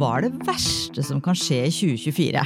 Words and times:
Hva 0.00 0.14
er 0.16 0.30
det 0.30 0.46
verste 0.48 1.02
som 1.04 1.18
kan 1.20 1.36
skje 1.36 1.58
i 1.66 1.72
2024? 1.76 2.40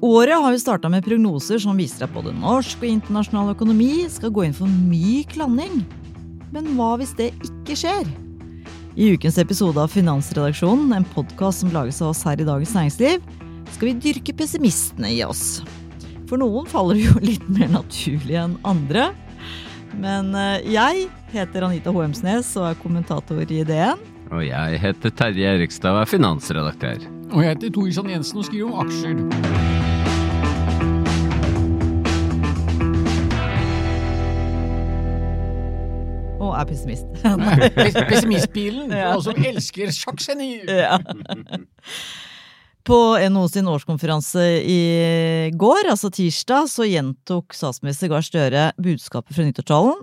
Året 0.00 0.32
har 0.32 0.54
vi 0.54 0.60
starta 0.62 0.88
med 0.88 1.04
prognoser 1.04 1.60
som 1.60 1.76
viser 1.76 2.06
at 2.06 2.12
både 2.14 2.32
norsk 2.32 2.80
og 2.80 2.88
internasjonal 2.88 3.50
økonomi 3.52 4.06
skal 4.08 4.32
gå 4.32 4.46
inn 4.46 4.54
for 4.56 4.64
myk 4.88 5.34
landing. 5.36 5.82
Men 6.54 6.70
hva 6.78 6.94
hvis 6.96 7.12
det 7.18 7.26
ikke 7.44 7.76
skjer? 7.82 8.08
I 8.96 9.10
ukens 9.12 9.36
episode 9.42 9.76
av 9.76 9.92
Finansredaksjonen, 9.92 10.94
en 10.96 11.04
podkast 11.12 11.60
som 11.66 11.74
lages 11.74 12.00
av 12.00 12.14
oss 12.14 12.24
her 12.24 12.40
i 12.40 12.46
Dagens 12.48 12.72
Næringsliv, 12.78 13.26
skal 13.74 13.90
vi 13.90 13.98
dyrke 14.06 14.34
pessimistene 14.38 15.10
i 15.18 15.20
oss. 15.26 15.60
For 16.30 16.40
noen 16.40 16.64
faller 16.70 16.96
det 16.96 17.10
jo 17.10 17.20
litt 17.34 17.44
mer 17.52 17.68
naturlig 17.74 18.38
enn 18.40 18.56
andre. 18.64 19.10
Men 20.00 20.32
eh, 20.32 20.64
jeg 20.64 21.10
heter 21.34 21.68
Anita 21.68 21.92
Hoemsnes 21.92 22.54
og 22.56 22.70
er 22.70 22.80
kommentator 22.80 23.44
i 23.44 23.60
DN. 23.68 24.00
Og 24.30 24.44
jeg 24.46 24.78
heter 24.82 25.10
Terje 25.18 25.54
Erikstad 25.56 25.96
og 25.96 26.04
er 26.04 26.10
finansredaktør. 26.10 27.02
Og 27.32 27.42
jeg 27.44 27.54
heter 27.56 27.74
Torisson 27.74 28.10
Jensen 28.10 28.38
og 28.42 28.46
skriver 28.46 28.70
om 28.70 28.86
aksjer. 28.86 30.30
Og 36.40 36.54
er 36.56 36.64
pessimist. 36.68 37.06
Pessimistbilen, 38.10 38.92
Ja. 38.96 39.10
oss 39.16 39.26
som 39.28 39.36
elsker 39.44 39.92
sjakkgenier! 39.94 40.64
Ja. 40.84 40.96
På 42.90 42.96
NHO 43.28 43.42
sin 43.52 43.68
årskonferanse 43.68 44.40
i 44.64 45.50
går, 45.52 45.90
altså 45.92 46.08
tirsdag, 46.10 46.64
så 46.72 46.86
gjentok 46.88 47.52
statsminister 47.54 48.08
Gahr 48.08 48.24
Støre 48.24 48.62
budskapet 48.80 49.36
fra 49.36 49.44
nyttårstalen 49.44 50.00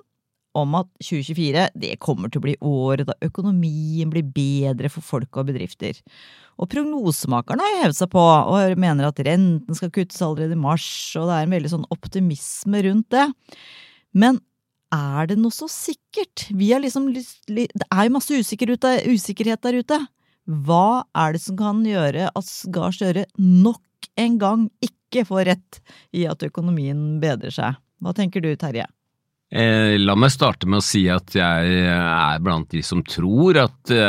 om 0.57 0.75
at 0.79 0.89
2024 1.03 1.67
det 1.77 1.93
kommer 2.03 2.31
til 2.31 2.41
å 2.41 2.45
bli 2.47 2.55
året 2.65 3.07
da 3.09 3.15
økonomien 3.25 4.09
blir 4.13 4.25
bedre 4.33 4.89
for 4.91 5.05
folk 5.05 5.39
og 5.39 5.51
bedrifter. 5.51 5.99
Og 6.57 6.69
prognosemakerne 6.71 7.63
har 7.63 7.73
jo 7.75 7.81
hevet 7.83 7.99
seg 7.99 8.11
på 8.13 8.23
og 8.23 8.81
mener 8.81 9.09
at 9.09 9.21
renten 9.27 9.77
skal 9.77 9.93
kuttes 9.93 10.21
allerede 10.25 10.57
i 10.57 10.61
mars, 10.61 10.87
og 11.19 11.29
det 11.29 11.37
er 11.37 11.47
en 11.47 11.55
veldig 11.57 11.73
sånn 11.75 11.89
optimisme 11.93 12.83
rundt 12.87 13.09
det. 13.13 13.27
Men 14.17 14.41
er 14.95 15.27
det 15.29 15.37
noe 15.39 15.53
så 15.53 15.67
sikkert? 15.69 16.47
Liksom 16.49 17.11
det 17.13 17.67
er 17.67 18.07
jo 18.07 18.15
masse 18.15 18.37
usikkerhet 18.39 19.65
der 19.65 19.81
ute. 19.81 19.99
Hva 20.47 21.03
er 21.11 21.35
det 21.35 21.43
som 21.43 21.57
kan 21.59 21.83
gjøre 21.85 22.29
at 22.31 22.51
Gahr 22.73 22.95
Støre 22.95 23.25
nok 23.35 23.83
en 24.17 24.37
gang 24.41 24.69
ikke 24.81 25.25
får 25.27 25.49
rett 25.51 25.81
i 26.15 26.23
at 26.29 26.45
økonomien 26.47 27.19
bedrer 27.21 27.53
seg? 27.53 27.81
Hva 27.99 28.13
tenker 28.15 28.43
du, 28.43 28.53
Terje? 28.55 28.87
Eh, 29.47 29.95
la 29.95 30.11
meg 30.19 30.33
starte 30.33 30.67
med 30.67 30.81
å 30.81 30.83
si 30.83 31.05
at 31.07 31.31
jeg 31.31 31.75
er 31.87 32.41
blant 32.43 32.67
de 32.73 32.81
som 32.83 32.99
tror 33.07 33.55
at 33.61 33.77
det 33.87 34.03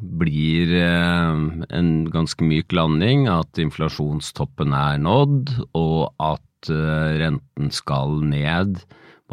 blir 0.00 0.72
eh, 0.78 1.42
en 1.76 1.90
ganske 2.08 2.46
myk 2.48 2.72
landing, 2.72 3.26
at 3.28 3.60
inflasjonstoppen 3.60 4.72
er 4.72 5.02
nådd, 5.04 5.52
og 5.76 6.14
at 6.16 6.72
eh, 6.72 7.18
renten 7.20 7.68
skal 7.74 8.22
ned 8.24 8.80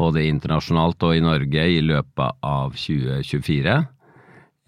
både 0.00 0.26
internasjonalt 0.28 1.08
og 1.08 1.16
i 1.16 1.24
Norge 1.24 1.64
i 1.72 1.80
løpet 1.84 2.44
av 2.44 2.76
2024. 2.76 3.78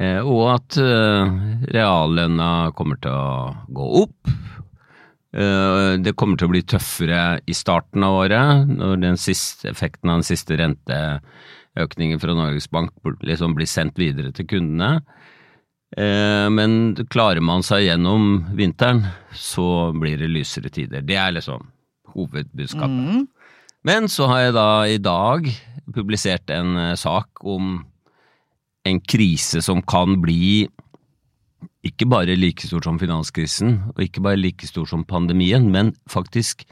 Eh, 0.03 0.21
og 0.25 0.43
at 0.57 0.81
eh, 0.81 1.37
reallønna 1.77 2.51
kommer 2.77 3.01
til 3.03 3.13
å 3.13 3.53
gå 3.69 3.89
opp. 4.03 4.33
Eh, 5.33 5.97
Det 6.03 6.15
kommer 6.17 6.37
til 6.37 6.49
å 6.49 6.53
bli 6.53 6.63
tøffere 6.63 7.41
i 7.49 7.55
starten 7.57 8.05
av 8.05 8.19
året, 8.27 8.69
når 8.69 9.01
den 9.01 9.17
siste 9.17 9.71
effekten 9.71 10.11
av 10.11 10.21
den 10.21 10.29
siste 10.29 10.59
renteøkningen 10.61 12.21
fra 12.21 12.35
Norges 12.37 12.69
Bank 12.69 12.93
liksom 13.25 13.55
blir 13.57 13.67
sendt 13.71 13.97
videre 13.97 14.33
til 14.33 14.47
kundene. 14.47 15.03
Eh, 15.97 16.49
Men 16.51 16.95
klarer 17.09 17.41
man 17.41 17.63
seg 17.63 17.87
gjennom 17.89 18.55
vinteren, 18.57 19.07
så 19.33 19.93
blir 19.93 20.19
det 20.19 20.29
lysere 20.29 20.71
tider. 20.71 21.01
Det 21.01 21.17
er 21.17 21.33
liksom 21.33 21.65
hovedbudskapet. 22.13 23.29
Men 23.85 24.07
så 24.07 24.29
har 24.29 24.39
jeg 24.45 24.55
da 24.55 24.85
i 24.87 24.99
dag 24.99 25.49
publisert 25.95 26.51
en 26.51 26.77
eh, 26.77 26.95
sak 26.95 27.43
om 27.43 27.85
en 28.85 29.01
krise 29.01 29.63
som 29.63 29.81
kan 29.83 30.21
bli 30.21 30.69
ikke 31.87 32.07
bare 32.11 32.37
like 32.39 32.67
stor 32.67 32.83
som 32.85 32.99
finanskrisen, 33.01 33.79
og 33.95 34.03
ikke 34.05 34.23
bare 34.25 34.39
like 34.41 34.67
stor 34.69 34.87
som 34.89 35.05
pandemien, 35.05 35.69
men 35.73 35.95
faktisk 36.11 36.65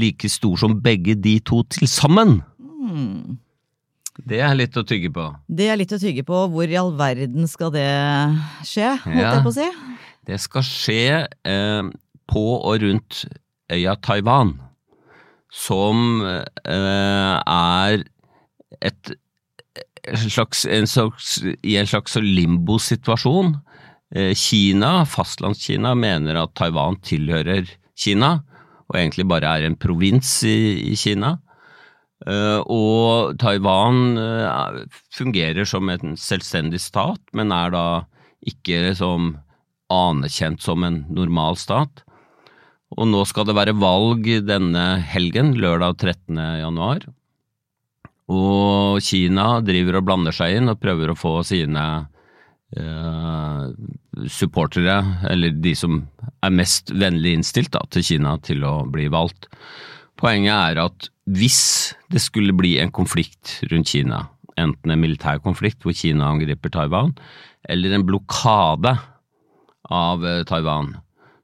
like 0.00 0.28
stor 0.28 0.56
som 0.60 0.78
begge 0.82 1.14
de 1.14 1.38
to 1.46 1.62
til 1.70 1.88
sammen. 1.88 2.40
Det 4.24 4.38
er 4.44 4.54
litt 4.54 4.76
å 4.78 4.84
tygge 4.86 5.10
på. 5.14 5.26
Det 5.48 5.68
er 5.72 5.78
litt 5.80 5.92
å 5.94 5.98
tygge 5.98 6.22
på. 6.26 6.44
Hvor 6.52 6.70
i 6.70 6.76
all 6.78 6.92
verden 6.98 7.48
skal 7.50 7.72
det 7.74 7.86
skje, 8.66 8.92
holdt 9.04 9.18
Ja. 9.18 9.32
jeg 9.34 9.42
på 9.46 9.50
å 9.52 9.56
si? 9.56 9.68
Det 10.24 10.38
skal 10.40 10.62
skje 10.62 11.26
eh, 11.44 11.82
på 12.30 12.44
og 12.60 12.80
rundt 12.82 13.24
øya 13.72 13.96
Taiwan, 14.00 14.54
som 15.52 16.22
eh, 16.22 17.36
er 17.46 18.04
et 18.80 19.12
slags, 20.28 20.64
en 20.68 20.86
slags, 20.86 21.38
i 21.62 21.76
en 21.80 21.86
slags 21.88 22.16
limbo-situasjon. 22.20 23.54
Eh, 24.14 24.34
Kina, 24.38 25.02
fastlandskina, 25.04 25.94
mener 25.98 26.38
at 26.38 26.54
Taiwan 26.54 27.00
tilhører 27.02 27.66
Kina, 27.98 28.36
og 28.86 28.98
egentlig 29.00 29.26
bare 29.26 29.56
er 29.56 29.66
en 29.66 29.78
provins 29.80 30.36
i, 30.46 30.92
i 30.92 30.94
Kina. 30.98 31.32
Eh, 32.22 32.60
og 32.70 33.34
Taiwan 33.42 34.14
eh, 34.20 34.78
fungerer 35.18 35.66
som 35.66 35.90
en 35.90 36.14
selvstendig 36.20 36.78
stat, 36.84 37.18
men 37.34 37.50
er 37.50 37.74
da 37.74 37.86
ikke 38.46 38.84
liksom 38.86 39.34
anerkjent 39.90 40.62
som 40.62 40.86
en 40.86 41.02
normal 41.10 41.58
stat. 41.58 42.04
Og 42.94 43.10
nå 43.10 43.24
skal 43.26 43.48
det 43.48 43.58
være 43.58 43.74
valg 43.74 44.28
denne 44.46 44.86
helgen, 45.10 45.56
lørdag 45.58 45.98
13. 45.98 46.38
januar. 46.62 47.02
Og 48.30 49.02
Kina 49.02 49.58
driver 49.66 49.98
og 49.98 50.06
blander 50.06 50.36
seg 50.36 50.60
inn 50.60 50.70
og 50.70 50.78
prøver 50.78 51.10
å 51.10 51.18
få 51.18 51.40
sine 51.44 51.82
supportere, 54.30 54.98
eller 55.30 55.54
de 55.64 55.74
som 55.78 56.02
er 56.44 56.54
mest 56.54 56.92
vennlig 56.94 57.34
innstilt 57.38 57.72
da, 57.74 57.82
til 57.90 58.04
Kina, 58.06 58.36
til 58.44 58.64
å 58.66 58.84
bli 58.90 59.08
valgt. 59.12 59.48
Poenget 60.20 60.54
er 60.54 60.82
at 60.84 61.08
hvis 61.24 61.94
det 62.12 62.22
skulle 62.22 62.54
bli 62.56 62.76
en 62.82 62.92
konflikt 62.94 63.58
rundt 63.72 63.90
Kina, 63.94 64.26
enten 64.60 64.92
en 64.92 65.02
militær 65.02 65.40
konflikt 65.42 65.82
hvor 65.82 65.96
Kina 65.96 66.28
angriper 66.30 66.72
Taiwan, 66.72 67.14
eller 67.68 67.96
en 67.96 68.06
blokade 68.06 68.94
av 69.90 70.24
eh, 70.26 70.42
Taiwan, 70.48 70.94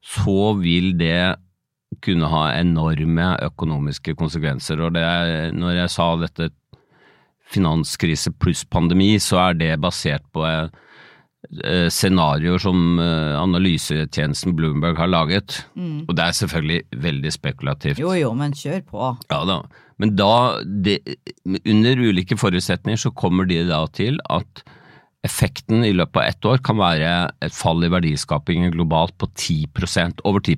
så 0.00 0.54
vil 0.60 0.92
det 1.00 1.37
kunne 2.04 2.28
ha 2.31 2.44
enorme 2.54 3.32
økonomiske 3.42 4.14
konsekvenser. 4.19 4.81
Og 4.81 4.96
er, 4.96 5.50
når 5.56 5.82
jeg 5.82 5.93
sa 5.96 6.06
dette 6.20 6.50
finanskrise 7.50 8.32
pluss 8.38 8.62
pandemi, 8.64 9.16
så 9.19 9.49
er 9.49 9.58
det 9.58 9.73
basert 9.82 10.25
på 10.34 10.44
eh, 10.46 10.69
eh, 10.69 10.89
scenarioer 11.90 12.60
som 12.62 12.98
eh, 13.00 13.37
analysetjenesten 13.40 14.54
Bloomberg 14.58 14.98
har 15.00 15.08
laget. 15.10 15.62
Og 16.06 16.12
det 16.16 16.26
er 16.26 16.37
selvfølgelig 16.37 16.82
veldig 17.06 17.32
spekulativt. 17.32 18.02
Jo 18.02 18.12
jo, 18.19 18.34
men 18.37 18.52
kjør 18.56 18.82
på. 18.90 19.14
Ja 19.32 19.40
da, 19.48 19.62
men 20.00 20.14
da, 20.16 20.60
det, 20.64 21.00
under 21.44 22.04
ulike 22.08 22.38
forutsetninger 22.40 23.00
så 23.00 23.12
kommer 23.12 23.48
de 23.48 23.62
da 23.69 23.82
til 23.96 24.20
at 24.32 24.62
effekten 25.26 25.82
i 25.84 25.90
løpet 25.93 26.17
av 26.17 26.28
ett 26.31 26.46
år 26.49 26.61
kan 26.64 26.78
være 26.81 27.08
et 27.44 27.52
fall 27.52 27.82
i 27.84 27.90
verdiskapingen 27.93 28.70
globalt 28.72 29.12
på 29.20 29.28
10% 29.37 30.22
over 30.25 30.40
10 30.40 30.56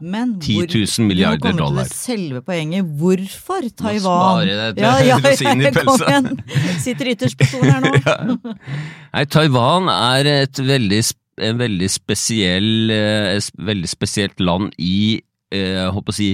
Men 0.00 0.34
10 0.40 0.66
000 0.66 0.68
hvor- 0.68 1.06
milliarder 1.08 1.38
Nå 1.38 1.42
kommer 1.46 1.62
dollar. 1.62 1.84
til 1.88 1.96
det 1.96 1.96
selve 1.96 2.42
poenget. 2.44 2.84
Hvorfor 3.00 3.62
Taiwan? 3.72 3.96
Nå 3.96 4.00
spare 4.04 4.58
det 4.60 4.68
til 4.76 4.84
ja, 4.84 4.92
ja, 5.08 5.16
rosinen 5.16 5.66
i 5.66 5.72
pølsa. 5.78 6.78
Sitter 6.84 7.12
ytterst 7.14 7.38
på 7.40 7.48
stolen 7.48 7.72
her 7.72 8.24
nå. 8.28 8.36
Nei, 9.14 9.24
Taiwan 9.32 9.88
er 9.88 10.30
et 10.42 10.60
veldig, 10.60 11.02
en 11.48 11.58
veldig 11.64 11.90
spesiell, 11.90 12.70
et 12.92 13.50
veldig 13.56 13.88
spesielt 13.88 14.40
land 14.44 14.72
i, 14.78 15.22
eh, 15.52 15.78
jeg 15.80 15.92
håper 15.96 16.12
å 16.12 16.20
si, 16.20 16.30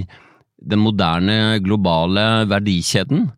den 0.58 0.80
moderne 0.82 1.60
globale 1.62 2.44
verdikjeden. 2.50 3.28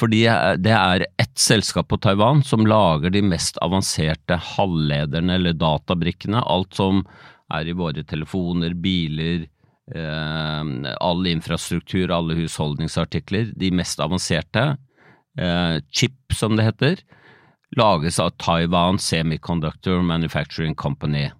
Fordi 0.00 0.22
det 0.64 0.72
er 0.72 1.04
ett 1.20 1.38
selskap 1.38 1.90
på 1.90 1.98
Taiwan 2.00 2.40
som 2.46 2.64
lager 2.68 3.12
de 3.12 3.20
mest 3.26 3.58
avanserte 3.60 4.38
halvlederne 4.54 5.36
eller 5.36 5.56
databrikkene. 5.58 6.40
Alt 6.40 6.78
som 6.78 7.02
er 7.52 7.68
i 7.68 7.76
våre 7.76 8.04
telefoner, 8.06 8.72
biler, 8.80 9.44
eh, 9.92 10.94
all 11.00 11.26
infrastruktur, 11.28 12.12
alle 12.14 12.38
husholdningsartikler. 12.38 13.52
De 13.56 13.70
mest 13.70 14.00
avanserte, 14.00 14.78
eh, 15.36 15.80
chip 15.92 16.32
som 16.32 16.56
det 16.56 16.64
heter, 16.64 17.02
lages 17.76 18.18
av 18.18 18.30
Taiwan 18.38 18.98
Semiconductor 18.98 20.02
Manufacturing 20.02 20.74
Company. 20.74 21.30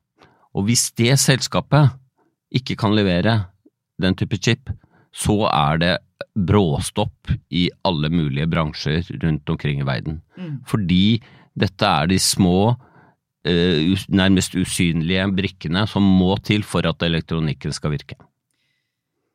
Og 0.54 0.66
hvis 0.66 0.90
det 0.98 1.18
selskapet 1.18 1.94
ikke 2.52 2.76
kan 2.76 2.94
levere 2.94 3.46
den 4.00 4.14
type 4.14 4.36
chip, 4.36 4.70
så 5.14 5.46
er 5.50 5.78
det 5.78 5.98
bråstopp 6.34 7.32
i 7.50 7.68
alle 7.86 8.10
mulige 8.12 8.48
bransjer 8.50 9.04
rundt 9.22 9.50
omkring 9.50 9.82
i 9.82 9.86
verden. 9.88 10.20
Fordi 10.68 11.20
dette 11.58 11.86
er 11.86 12.10
de 12.10 12.18
små, 12.22 12.76
eh, 13.44 13.94
nærmest 14.08 14.54
usynlige 14.54 15.26
brikkene 15.34 15.86
som 15.88 16.02
må 16.02 16.36
til 16.42 16.62
for 16.62 16.86
at 16.86 17.02
elektronikken 17.02 17.74
skal 17.74 17.96
virke. 17.96 18.18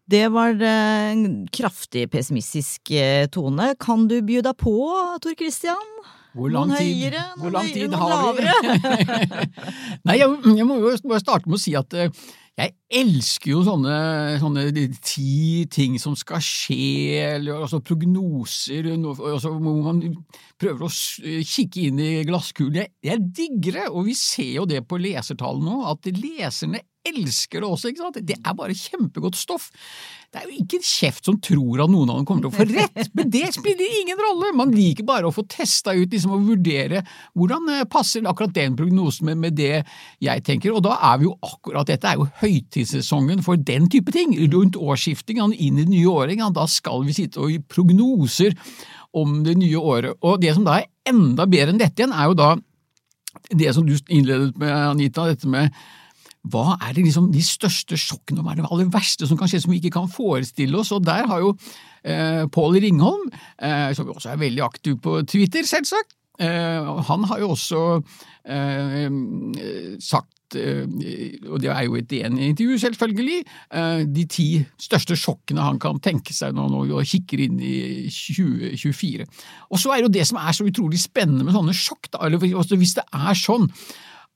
Det 0.05 0.27
var 0.29 0.53
eh, 0.61 1.11
en 1.15 1.47
kraftig 1.49 2.05
pessimistisk 2.13 2.91
eh, 2.93 3.25
tone. 3.27 3.73
Kan 3.81 4.07
du 4.07 4.19
by 4.21 4.41
deg 4.45 4.57
på, 4.61 4.75
Tor 5.21 5.33
Christian? 5.37 5.91
Hvor 6.35 6.51
lang 6.51 6.67
Noen 6.69 6.77
tid, 6.77 6.97
høyere, 6.99 7.21
hvor 7.39 7.47
noen 7.47 7.55
lang 7.55 7.65
høyere, 7.65 7.75
tid 7.79 7.93
noen 7.95 8.11
har 8.11 8.33
vi? 8.35 9.21
Nei, 10.05 10.17
jeg, 10.19 10.33
jeg 10.59 10.67
må 10.67 10.77
jo 10.83 10.91
starte 10.99 11.47
med 11.47 11.57
å 11.57 11.63
si 11.63 11.73
at 11.79 11.95
eh, 11.95 12.11
jeg 12.55 12.71
elsker 13.01 13.49
jo 13.51 13.61
sånne, 13.67 13.95
sånne 14.39 14.63
ti 15.03 15.65
ting 15.71 15.97
som 15.99 16.15
skal 16.15 16.39
skje, 16.43 17.35
eller 17.35 17.65
altså 17.65 17.81
prognoser, 17.83 18.87
altså 18.95 19.51
hvor 19.57 19.81
man 19.83 19.99
prøver 20.61 20.85
å 20.87 20.91
kikke 21.51 21.89
inn 21.89 21.99
i 21.99 22.11
glasskulen. 22.27 22.79
Jeg, 22.79 22.93
jeg 23.03 23.25
digger 23.35 23.81
det, 23.81 23.87
og 23.91 24.07
vi 24.07 24.15
ser 24.15 24.53
jo 24.61 24.67
det 24.71 24.85
på 24.87 25.01
lesertallene 25.03 25.67
nå, 25.67 25.81
at 25.91 26.07
leserne 26.15 26.79
elsker 27.05 27.61
det 27.61 27.69
også, 27.69 27.91
ikke 27.91 28.03
sant? 28.03 28.19
Det 28.25 28.37
er 28.39 28.55
bare 28.57 28.75
kjempegodt 28.75 29.37
stoff. 29.37 29.69
Det 30.33 30.41
er 30.41 30.49
jo 30.49 30.63
ikke 30.63 30.79
en 30.81 30.87
kjeft 30.89 31.29
som 31.29 31.37
tror 31.39 31.83
at 31.85 31.91
noen 31.91 32.11
av 32.11 32.17
dem 32.19 32.25
kommer 32.27 32.43
til 32.43 32.51
å 32.51 32.55
få 32.57 32.65
rett, 32.67 33.11
men 33.15 33.29
det 33.31 33.45
spiller 33.55 33.93
ingen 34.01 34.19
rolle. 34.19 34.51
Man 34.57 34.73
liker 34.75 35.07
bare 35.07 35.29
å 35.29 35.35
få 35.35 35.45
testa 35.47 35.93
ut 35.95 36.11
liksom, 36.11 36.33
og 36.35 36.49
vurdere 36.49 37.05
hvordan 37.37 37.71
eh, 37.71 37.85
passer 37.91 38.25
akkurat 38.27 38.55
den 38.57 38.75
prognosen 38.79 39.29
med, 39.29 39.39
med 39.45 39.57
det 39.59 39.85
jeg 40.23 40.45
tenker, 40.47 40.75
og 40.75 40.83
da 40.87 40.97
er 41.11 41.21
vi 41.21 41.29
jo 41.29 41.35
akkurat 41.45 41.87
Dette 41.87 42.09
er 42.09 42.19
jo 42.19 42.27
høytidssesongen 42.41 43.43
for 43.45 43.61
den 43.61 43.87
type 43.93 44.11
ting. 44.15 44.33
Rundt 44.51 44.75
årsskiftingen, 44.79 45.53
inn 45.53 45.79
i 45.79 45.85
det 45.85 45.93
nye 45.93 46.11
året, 46.11 46.41
da 46.55 46.65
skal 46.69 47.05
vi 47.05 47.15
sitte 47.15 47.39
og 47.43 47.51
gi 47.53 47.61
prognoser 47.61 48.55
om 49.15 49.43
det 49.45 49.55
nye 49.59 49.79
året. 49.79 50.17
Og 50.25 50.41
det 50.43 50.55
som 50.57 50.65
da 50.67 50.81
er 50.81 50.89
enda 51.07 51.45
bedre 51.47 51.71
enn 51.75 51.79
dette 51.79 52.01
igjen, 52.01 52.15
er 52.15 52.31
jo 52.31 52.39
da 52.39 52.55
det 53.51 53.73
som 53.75 53.85
du 53.85 53.95
innledet 54.09 54.55
med, 54.59 54.71
Anita, 54.71 55.27
dette 55.29 55.47
med 55.49 55.71
hva 56.51 56.75
er 56.77 56.93
det 56.95 57.05
liksom 57.07 57.31
de 57.33 57.41
største 57.45 57.97
sjokkene, 57.99 58.43
hva 58.43 58.53
er 58.53 58.61
det 58.61 58.69
aller 58.69 58.91
verste 58.93 59.27
som 59.29 59.39
kan 59.39 59.49
skje 59.49 59.63
som 59.63 59.73
vi 59.73 59.81
ikke 59.81 59.95
kan 59.97 60.11
forestille 60.11 60.77
oss? 60.79 60.93
Og 60.95 61.05
der 61.05 61.27
har 61.29 61.41
jo 61.41 61.55
eh, 62.03 62.45
Pål 62.51 62.79
Ringholm, 62.83 63.31
eh, 63.57 63.89
som 63.97 64.11
også 64.13 64.33
er 64.33 64.43
veldig 64.43 64.63
aktiv 64.65 64.99
på 65.01 65.19
Twitter, 65.29 65.65
selvsagt, 65.67 66.15
eh, 66.39 66.93
han 67.09 67.27
har 67.31 67.41
jo 67.41 67.51
også 67.55 67.83
eh, 68.45 69.09
sagt 70.03 70.57
eh, 70.59 70.85
og 71.49 71.59
det 71.63 71.71
er 71.73 71.83
jo 71.87 71.97
et 71.99 72.17
enig 72.19 72.51
intervju, 72.53 72.79
selvfølgelig, 72.85 73.41
eh, 73.81 74.05
de 74.05 74.25
ti 74.29 74.49
største 74.85 75.17
sjokkene 75.17 75.65
han 75.65 75.81
kan 75.81 76.01
tenke 76.03 76.35
seg 76.35 76.53
når 76.55 76.75
han 76.77 77.13
kikker 77.15 77.45
inn 77.47 77.57
i 77.57 77.77
2024. 78.13 79.29
Og 79.71 79.81
så 79.81 79.95
er 79.95 80.05
jo 80.05 80.13
det 80.13 80.27
som 80.29 80.41
er 80.41 80.53
så 80.53 80.67
utrolig 80.67 81.01
spennende 81.01 81.47
med 81.47 81.57
sånne 81.57 81.73
sjokk, 81.75 82.11
da, 82.13 82.27
altså 82.29 82.77
hvis 82.77 82.99
det 82.99 83.07
er 83.09 83.39
sånn 83.39 83.71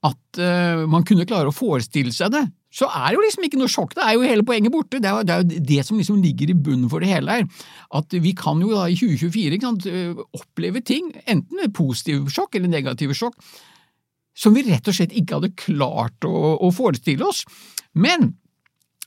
at 0.08 0.40
uh, 0.40 0.86
man 0.88 1.04
kunne 1.08 1.28
klare 1.28 1.52
å 1.52 1.56
forestille 1.56 2.14
seg 2.16 2.32
det, 2.32 2.46
så 2.70 2.86
er 2.94 3.10
det 3.10 3.18
jo 3.18 3.24
liksom 3.26 3.46
ikke 3.48 3.60
noe 3.60 3.72
sjokk, 3.72 3.96
det 3.98 4.04
er 4.06 4.14
jo 4.14 4.28
hele 4.30 4.46
poenget 4.46 4.74
borte. 4.74 5.00
Det 5.02 5.10
er 5.10 5.26
det, 5.26 5.34
er 5.34 5.42
jo 5.42 5.64
det 5.72 5.86
som 5.88 5.98
liksom 5.98 6.20
ligger 6.22 6.52
i 6.54 6.58
bunnen 6.58 6.90
for 6.92 7.02
det 7.02 7.10
hele 7.10 7.40
her. 7.40 7.64
At 7.98 8.14
vi 8.14 8.36
kan 8.38 8.62
jo 8.62 8.70
da 8.76 8.86
i 8.86 8.98
2024 9.00 9.58
ikke 9.58 9.66
sant, 9.66 9.88
eh, 9.90 10.22
oppleve 10.38 10.84
ting, 10.86 11.10
enten 11.26 11.74
positive 11.74 12.30
sjokk 12.34 12.60
eller 12.60 12.70
negative 12.70 13.18
sjokk, 13.18 13.40
som 14.38 14.54
vi 14.56 14.68
rett 14.70 14.86
og 14.88 14.96
slett 14.96 15.16
ikke 15.18 15.40
hadde 15.40 15.56
klart 15.58 16.30
å, 16.30 16.36
å 16.62 16.70
forestille 16.72 17.26
oss. 17.26 17.42
Men 17.98 18.36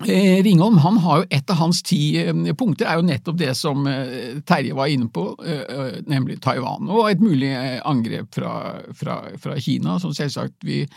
Ringholm 0.00 0.78
han 0.82 0.96
har 0.98 1.20
jo 1.20 1.26
et 1.30 1.50
av 1.52 1.58
hans 1.60 1.82
ti 1.86 2.16
eh, 2.18 2.32
punkter 2.58 2.88
er 2.88 2.98
jo 2.98 3.06
nettopp 3.06 3.36
det 3.38 3.52
som 3.54 3.86
eh, 3.86 4.40
Terje 4.48 4.74
var 4.74 4.90
inne 4.90 5.06
på, 5.12 5.28
eh, 5.46 5.62
eh, 5.62 5.98
nemlig 6.10 6.40
Taiwan, 6.42 6.88
og 6.90 7.10
et 7.10 7.22
mulig 7.22 7.52
eh, 7.54 7.78
angrep 7.86 8.32
fra, 8.34 8.54
fra, 8.98 9.20
fra 9.38 9.58
Kina, 9.60 10.00
som 10.02 10.14
selvsagt 10.16 10.66
vi 10.66 10.80
eh, 10.82 10.96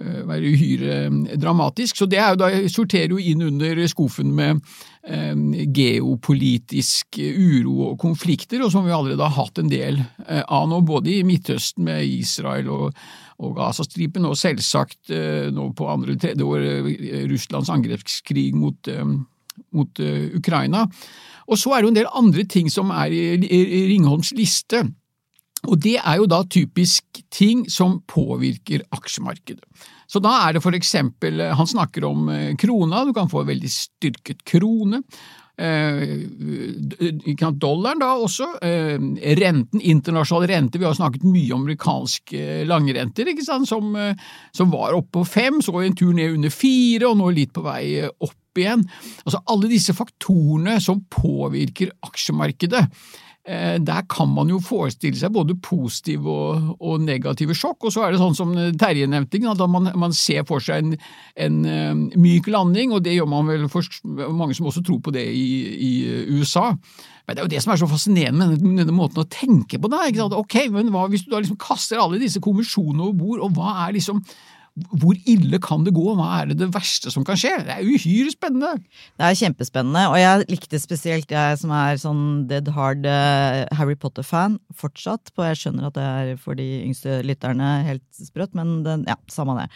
være 0.00 0.52
uhyre 0.54 0.94
eh, 1.06 1.38
dramatisk. 1.40 1.98
Så 1.98 2.08
det 2.08 2.20
jo 2.20 2.38
da, 2.40 2.50
sorterer 2.72 3.12
jo 3.12 3.20
inn 3.20 3.44
under 3.44 3.80
skuffen 3.90 4.32
med 4.36 4.62
eh, 5.04 5.34
geopolitisk 5.68 7.18
uro 7.20 7.90
og 7.90 7.98
konflikter, 8.00 8.62
og 8.64 8.72
som 8.72 8.86
vi 8.86 8.94
allerede 8.94 9.26
har 9.26 9.36
hatt 9.36 9.60
en 9.60 9.72
del 9.72 10.00
eh, 10.26 10.42
av 10.42 10.70
nå, 10.70 10.80
både 10.88 11.18
i 11.18 11.26
Midtøsten 11.28 11.84
med 11.88 12.06
Israel 12.08 12.70
og, 12.72 13.02
og 13.42 13.58
Gazastripen, 13.58 14.28
og 14.28 14.38
selvsagt 14.40 15.12
eh, 15.12 15.50
nå 15.52 15.70
på 15.76 15.90
andre 15.92 16.16
tredje 16.16 16.46
år 16.46 16.64
eh, 16.70 17.28
Russlands 17.30 17.72
angrepskrig 17.72 18.50
mot, 18.56 18.88
eh, 18.88 19.04
mot 19.76 20.02
eh, 20.02 20.32
Ukraina. 20.38 20.86
Og 21.52 21.58
så 21.60 21.74
er 21.74 21.82
det 21.82 21.88
jo 21.88 21.92
en 21.92 22.00
del 22.00 22.16
andre 22.16 22.48
ting 22.48 22.72
som 22.72 22.92
er 22.94 23.12
i, 23.12 23.24
i, 23.36 23.62
i 23.82 23.86
Ringholms 23.92 24.32
liste. 24.38 24.86
Og 25.70 25.78
det 25.78 25.98
er 26.00 26.18
jo 26.18 26.26
da 26.30 26.40
typisk 26.50 27.22
ting 27.30 27.66
som 27.70 28.00
påvirker 28.10 28.82
aksjemarkedet. 28.94 29.62
Så 30.10 30.20
da 30.20 30.32
er 30.44 30.56
det 30.56 30.64
for 30.64 30.74
eksempel, 30.76 31.40
han 31.54 31.68
snakker 31.68 32.04
om 32.08 32.26
eh, 32.32 32.50
krona, 32.60 33.04
du 33.06 33.14
kan 33.16 33.30
få 33.30 33.44
en 33.44 33.52
veldig 33.52 33.70
styrket 33.70 34.42
krone. 34.48 35.00
Eh, 35.62 36.02
dollaren 37.52 38.00
da 38.00 38.14
også, 38.16 38.46
eh, 38.64 38.98
renten, 39.36 39.80
internasjonal 39.80 40.48
rente, 40.48 40.78
vi 40.78 40.88
har 40.88 40.94
snakket 40.96 41.24
mye 41.28 41.52
om 41.52 41.62
amerikanske 41.62 42.64
langrenter, 42.66 43.28
ikke 43.28 43.44
sant, 43.44 43.68
som, 43.68 43.94
eh, 43.96 44.14
som 44.52 44.70
var 44.70 44.94
oppe 44.94 45.20
på 45.20 45.26
fem, 45.26 45.60
så 45.60 45.84
en 45.84 45.94
tur 45.94 46.12
ned 46.12 46.34
under 46.34 46.50
fire, 46.50 47.04
og 47.04 47.18
nå 47.18 47.34
litt 47.34 47.52
på 47.52 47.62
vei 47.62 48.08
opp 48.08 48.56
igjen. 48.56 48.84
Altså 49.24 49.42
alle 49.46 49.68
disse 49.68 49.92
faktorene 49.92 50.80
som 50.80 51.04
påvirker 51.08 51.92
aksjemarkedet. 52.02 52.88
Eh, 53.44 53.78
Der 53.82 54.02
kan 54.06 54.28
man 54.30 54.50
jo 54.52 54.60
forestille 54.62 55.18
seg 55.18 55.32
både 55.34 55.56
positive 55.58 56.30
og, 56.30 56.76
og 56.78 57.00
negative 57.02 57.56
sjokk, 57.58 57.88
og 57.88 57.94
så 57.94 58.04
er 58.04 58.12
det 58.14 58.20
sånn 58.20 58.36
som 58.38 58.52
Terje 58.78 59.08
nevnte, 59.10 59.40
at 59.50 59.64
man, 59.66 59.90
man 59.98 60.14
ser 60.14 60.44
for 60.46 60.62
seg 60.62 60.84
en, 60.84 60.92
en 61.34 61.56
eh, 61.66 62.20
myk 62.22 62.46
landing, 62.46 62.94
og 62.94 63.02
det 63.02 63.16
gjør 63.16 63.26
man 63.32 63.50
vel 63.50 63.66
for 63.72 63.82
mange 64.30 64.54
som 64.54 64.70
også 64.70 64.84
tror 64.86 65.00
på 65.02 65.14
det 65.16 65.26
i, 65.26 65.48
i 65.74 65.92
USA. 66.38 66.68
Men 67.26 67.34
det 67.34 67.42
er 67.42 67.48
jo 67.48 67.52
det 67.56 67.64
som 67.64 67.74
er 67.74 67.82
så 67.82 67.90
fascinerende 67.90 68.46
med 68.46 68.62
denne, 68.62 68.78
denne 68.84 68.94
måten 68.94 69.24
å 69.24 69.26
tenke 69.26 69.82
på 69.82 69.90
sant? 69.90 70.38
Ok, 70.38 70.60
men 70.70 70.94
hva 70.94 71.08
hvis 71.10 71.26
du 71.26 71.34
da 71.34 71.42
liksom 71.42 71.58
kaster 71.58 71.98
alle 71.98 72.22
disse 72.22 72.42
kommisjonene 72.42 73.08
over 73.08 73.18
bord, 73.18 73.42
og 73.42 73.58
hva 73.58 73.88
er 73.88 73.98
liksom 73.98 74.22
hvor 74.72 75.18
ille 75.28 75.58
kan 75.60 75.82
det 75.84 75.92
gå, 75.92 76.04
hva 76.16 76.28
er 76.38 76.48
det 76.48 76.56
det 76.62 76.70
verste 76.72 77.10
som 77.12 77.26
kan 77.28 77.36
skje? 77.36 77.52
Det 77.66 77.74
er 77.74 77.84
uhyre 77.84 78.32
spennende. 78.32 78.70
Det 79.20 79.26
er 79.26 79.36
kjempespennende, 79.42 80.06
og 80.08 80.16
jeg 80.16 80.46
likte 80.48 80.80
spesielt 80.80 81.34
jeg 81.34 81.58
som 81.60 81.74
er 81.76 82.00
sånn 82.00 82.22
dead 82.48 82.70
hard 82.72 83.04
eh, 83.08 83.66
Harry 83.76 83.98
Potter-fan 84.00 84.56
fortsatt, 84.78 85.34
på 85.36 85.44
jeg 85.44 85.60
skjønner 85.60 85.90
at 85.90 85.98
det 85.98 86.06
er 86.08 86.40
for 86.40 86.56
de 86.56 86.68
yngste 86.86 87.20
lytterne 87.26 87.74
helt 87.84 88.06
sprøtt, 88.16 88.56
men 88.56 88.80
den, 88.86 89.04
ja, 89.10 89.18
samme 89.32 89.60
det. 89.60 89.68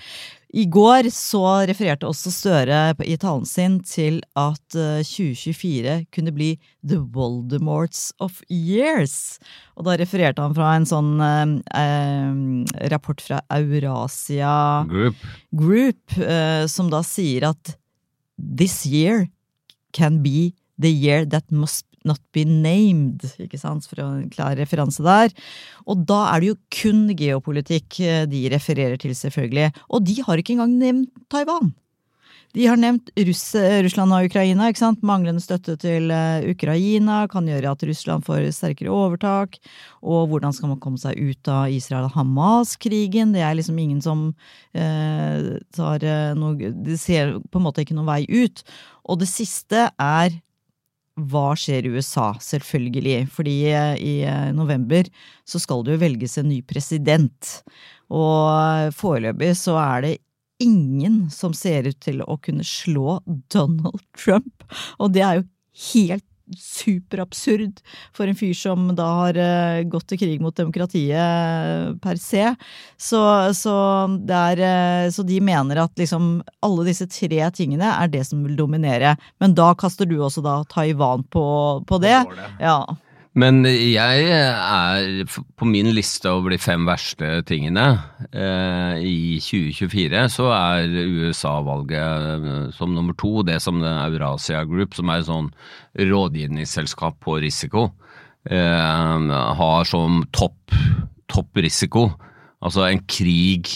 I 0.55 0.65
går 0.71 1.09
så 1.11 1.43
refererte 1.67 2.07
også 2.07 2.31
Støre 2.31 2.95
i 3.03 3.17
talen 3.19 3.47
sin 3.49 3.81
til 3.87 4.21
at 4.39 4.77
eh, 4.79 5.03
2024 5.03 5.97
kunne 6.15 6.35
bli 6.35 6.51
the 6.87 7.01
Voldemorts 7.01 8.13
of 8.23 8.39
years. 8.49 9.39
Og 9.75 9.89
da 9.89 9.97
refererte 9.99 10.45
han 10.45 10.55
fra 10.55 10.75
en 10.77 10.87
sånn 10.87 11.17
eh, 11.19 11.57
eh, 11.83 12.87
rapport 12.93 13.23
fra 13.23 13.41
Eurasia 13.59 14.87
Group. 14.91 15.27
Group, 15.51 16.19
eh, 16.21 16.65
som 16.71 16.93
da 16.95 17.03
sier 17.07 17.51
at 17.51 17.75
this 18.39 18.85
year 18.87 19.27
can 19.93 20.23
be 20.23 20.53
the 20.79 20.93
year 20.93 21.25
that 21.25 21.51
must 21.51 21.87
not 22.09 22.21
be 22.35 22.45
named, 22.49 23.25
ikke 23.43 23.61
sant, 23.61 23.87
for 23.89 24.03
en 24.05 24.29
klar 24.33 24.57
referanse 24.59 25.05
der. 25.05 25.35
Og 25.87 26.05
da 26.09 26.23
er 26.33 26.43
det 26.43 26.53
jo 26.53 26.61
kun 26.81 27.07
geopolitikk 27.19 28.01
eh, 28.05 28.23
de 28.31 28.47
refererer 28.53 29.01
til, 29.01 29.17
selvfølgelig. 29.17 29.73
Og 29.91 30.07
de 30.07 30.21
har 30.23 30.41
ikke 30.41 30.57
engang 30.57 30.79
nevnt 30.81 31.27
Taiwan. 31.33 31.75
De 32.57 32.65
har 32.65 32.79
nevnt 32.81 33.11
Russ 33.29 33.43
Russland 33.85 34.15
og 34.17 34.31
Ukraina. 34.31 34.71
ikke 34.71 34.81
sant? 34.81 35.03
Manglende 35.05 35.43
støtte 35.45 35.75
til 35.81 36.09
eh, 36.15 36.47
Ukraina 36.49 37.27
kan 37.29 37.49
gjøre 37.49 37.75
at 37.75 37.85
Russland 37.85 38.25
får 38.25 38.47
sterkere 38.57 38.93
overtak. 38.93 39.59
Og 40.01 40.31
hvordan 40.31 40.57
skal 40.57 40.73
man 40.73 40.81
komme 40.81 41.01
seg 41.01 41.21
ut 41.21 41.51
av 41.53 41.69
Israel-Hamas-krigen? 41.75 43.35
Det 43.37 43.45
er 43.45 43.59
liksom 43.59 43.83
ingen 43.83 44.01
som 44.01 44.31
eh, 44.73 45.53
tar 45.77 46.07
eh, 46.07 46.33
noe 46.39 46.73
De 46.73 46.97
ser 47.01 47.37
på 47.51 47.61
en 47.61 47.67
måte 47.67 47.85
ikke 47.85 47.99
noen 47.99 48.09
vei 48.09 48.23
ut. 48.25 48.65
Og 49.05 49.21
det 49.21 49.29
siste 49.29 49.91
er 49.93 50.41
hva 51.17 51.55
skjer 51.59 51.87
i 51.87 51.93
USA, 51.97 52.33
selvfølgelig. 52.43 53.27
Fordi 53.33 53.57
eh, 53.73 53.95
i 53.97 54.15
eh, 54.29 54.53
november 54.57 55.09
så 55.49 55.61
skal 55.63 55.85
det 55.85 55.97
jo 55.97 56.03
velges 56.05 56.37
en 56.41 56.51
ny 56.51 56.61
president. 56.69 57.59
Og 58.13 58.95
foreløpig 58.95 59.55
så 59.59 59.79
er 59.81 60.07
det 60.07 60.15
ingen 60.63 61.27
som 61.33 61.53
ser 61.57 61.89
ut 61.91 61.99
til 62.05 62.23
å 62.25 62.39
kunne 62.41 62.65
slå 62.65 63.19
Donald 63.53 64.05
Trump. 64.17 64.65
Og 65.01 65.13
det 65.17 65.25
er 65.25 65.41
jo 65.41 65.47
helt 65.93 66.27
superabsurd 66.55 67.81
for 68.15 68.29
en 68.29 68.39
fyr 68.39 68.55
som 68.57 68.89
da 68.97 69.07
har 69.21 69.39
uh, 69.41 69.87
gått 69.91 70.09
til 70.13 70.21
krig 70.21 70.43
mot 70.43 70.57
demokratiet 70.57 71.97
per 72.03 72.21
se. 72.23 72.45
Så, 73.01 73.23
så, 73.57 73.77
er, 74.31 74.63
uh, 74.63 75.09
så, 75.13 75.27
de 75.27 75.41
mener 75.45 75.83
at 75.83 75.97
liksom 75.99 76.39
alle 76.67 76.87
disse 76.89 77.09
tre 77.11 77.51
tingene 77.57 77.91
er 77.97 78.13
det 78.13 78.27
som 78.29 78.45
vil 78.47 78.59
dominere. 78.59 79.17
Men 79.43 79.57
da 79.59 79.73
kaster 79.79 80.09
du 80.09 80.19
også 80.21 80.45
da 80.45 80.61
Taiwan 80.71 81.27
på, 81.33 81.47
på 81.89 82.01
det. 82.03 82.19
Ja. 82.63 82.79
Men 83.37 83.67
jeg 83.69 84.29
er 84.33 85.27
på 85.61 85.67
min 85.69 85.91
liste 85.93 86.31
over 86.33 86.55
de 86.55 86.59
fem 86.61 86.87
verste 86.89 87.43
tingene. 87.45 87.85
Eh, 88.33 89.03
I 89.05 89.37
2024 89.45 90.23
så 90.33 90.47
er 90.57 90.89
USA-valget 91.05 92.31
eh, 92.33 92.71
som 92.73 92.95
nummer 92.97 93.17
to 93.21 93.45
det 93.45 93.59
som 93.61 93.85
Eurasia 93.85 94.65
Group, 94.65 94.97
som 94.97 95.13
er 95.13 95.21
et 95.21 95.29
sånn 95.29 95.53
rådgivningsselskap 96.01 97.21
på 97.27 97.37
risiko, 97.45 97.91
eh, 98.49 99.37
har 99.61 99.85
som 99.93 100.25
topp, 100.33 100.73
topp 101.29 101.61
risiko. 101.61 102.09
Altså 102.65 102.89
en 102.89 103.05
krig 103.05 103.69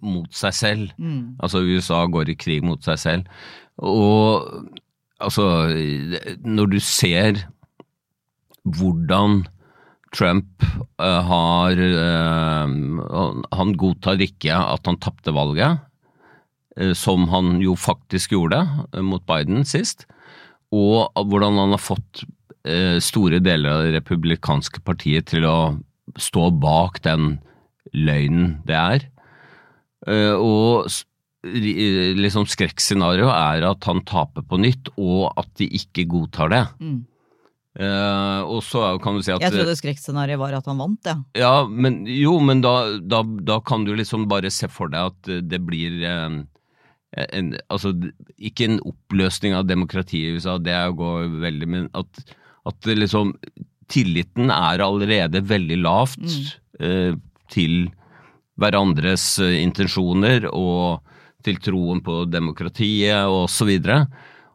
mot 0.00 0.32
seg 0.32 0.56
selv. 0.56 0.96
Mm. 0.96 1.36
Altså 1.44 1.60
USA 1.60 2.06
går 2.08 2.32
i 2.32 2.40
krig 2.40 2.64
mot 2.64 2.80
seg 2.80 3.04
selv. 3.04 3.40
Og 3.76 4.48
altså, 5.20 5.68
når 6.40 6.72
du 6.72 6.80
ser 6.80 7.44
hvordan 8.68 9.42
Trump 10.12 10.64
uh, 11.00 11.22
har 11.24 11.80
uh, 11.80 13.42
Han 13.56 13.72
godtar 13.80 14.20
ikke 14.22 14.52
at 14.52 14.86
han 14.88 15.00
tapte 15.00 15.32
valget, 15.34 15.80
uh, 16.78 16.92
som 16.96 17.28
han 17.32 17.56
jo 17.64 17.76
faktisk 17.78 18.36
gjorde 18.36 18.62
mot 19.04 19.24
Biden 19.28 19.64
sist, 19.68 20.06
og 20.72 21.12
hvordan 21.16 21.58
han 21.60 21.76
har 21.76 21.82
fått 21.82 22.24
store 23.02 23.40
deler 23.42 23.72
av 23.72 23.80
det 23.82 23.96
republikanske 23.96 24.84
partiet 24.86 25.26
til 25.32 25.42
å 25.50 25.56
stå 26.14 26.44
bak 26.62 27.00
den 27.02 27.40
løgnen 27.90 28.52
det 28.68 28.76
er. 28.78 29.06
Og 30.38 30.86
liksom 31.42 32.46
skrekkscenarioet 32.46 33.34
er 33.34 33.66
at 33.66 33.88
han 33.90 34.04
taper 34.06 34.46
på 34.46 34.60
nytt, 34.62 34.92
og 34.94 35.34
at 35.42 35.50
de 35.58 35.66
ikke 35.74 36.06
godtar 36.14 36.54
det. 36.54 36.62
Mm. 36.78 37.00
Uh, 37.72 38.44
og 38.52 38.58
så 38.66 38.82
kan 39.00 39.16
du 39.16 39.22
si 39.24 39.32
at 39.32 39.40
Jeg 39.40 39.54
trodde 39.54 39.74
skrekkscenarioet 39.78 40.40
var 40.42 40.58
at 40.58 40.66
han 40.68 40.76
vant, 40.76 41.08
ja. 41.08 41.14
ja 41.40 41.52
men, 41.64 42.02
jo, 42.04 42.34
men 42.44 42.60
da, 42.60 42.98
da, 43.00 43.22
da, 43.24 43.62
kan 43.64 43.86
du 43.86 43.94
liksom 43.96 44.26
bare 44.28 44.50
se 44.52 44.68
for 44.68 44.92
deg 44.92 45.08
at 45.08 45.30
det 45.48 45.60
blir 45.64 46.02
en, 46.04 46.42
en, 47.16 47.48
Altså, 47.72 47.94
ikke 48.36 48.66
en 48.68 48.82
oppløsning 48.90 49.56
av 49.56 49.70
demokratiet 49.70 50.34
i 50.34 50.36
USA, 50.36 50.58
det 50.60 50.76
går 50.98 51.32
veldig 51.40 51.68
Men 51.72 51.88
at, 51.96 52.20
at 52.68 52.92
liksom 52.92 53.32
Tilliten 53.92 54.52
er 54.52 54.84
allerede 54.84 55.40
veldig 55.40 55.78
lavt 55.80 56.20
mm. 56.20 56.52
uh, 56.84 57.16
til 57.52 57.86
hverandres 58.60 59.38
intensjoner 59.40 60.44
og 60.52 61.00
til 61.42 61.56
troen 61.64 62.04
på 62.04 62.20
demokratiet 62.28 63.32
og 63.32 63.48
så 63.50 63.64
videre. 63.66 64.04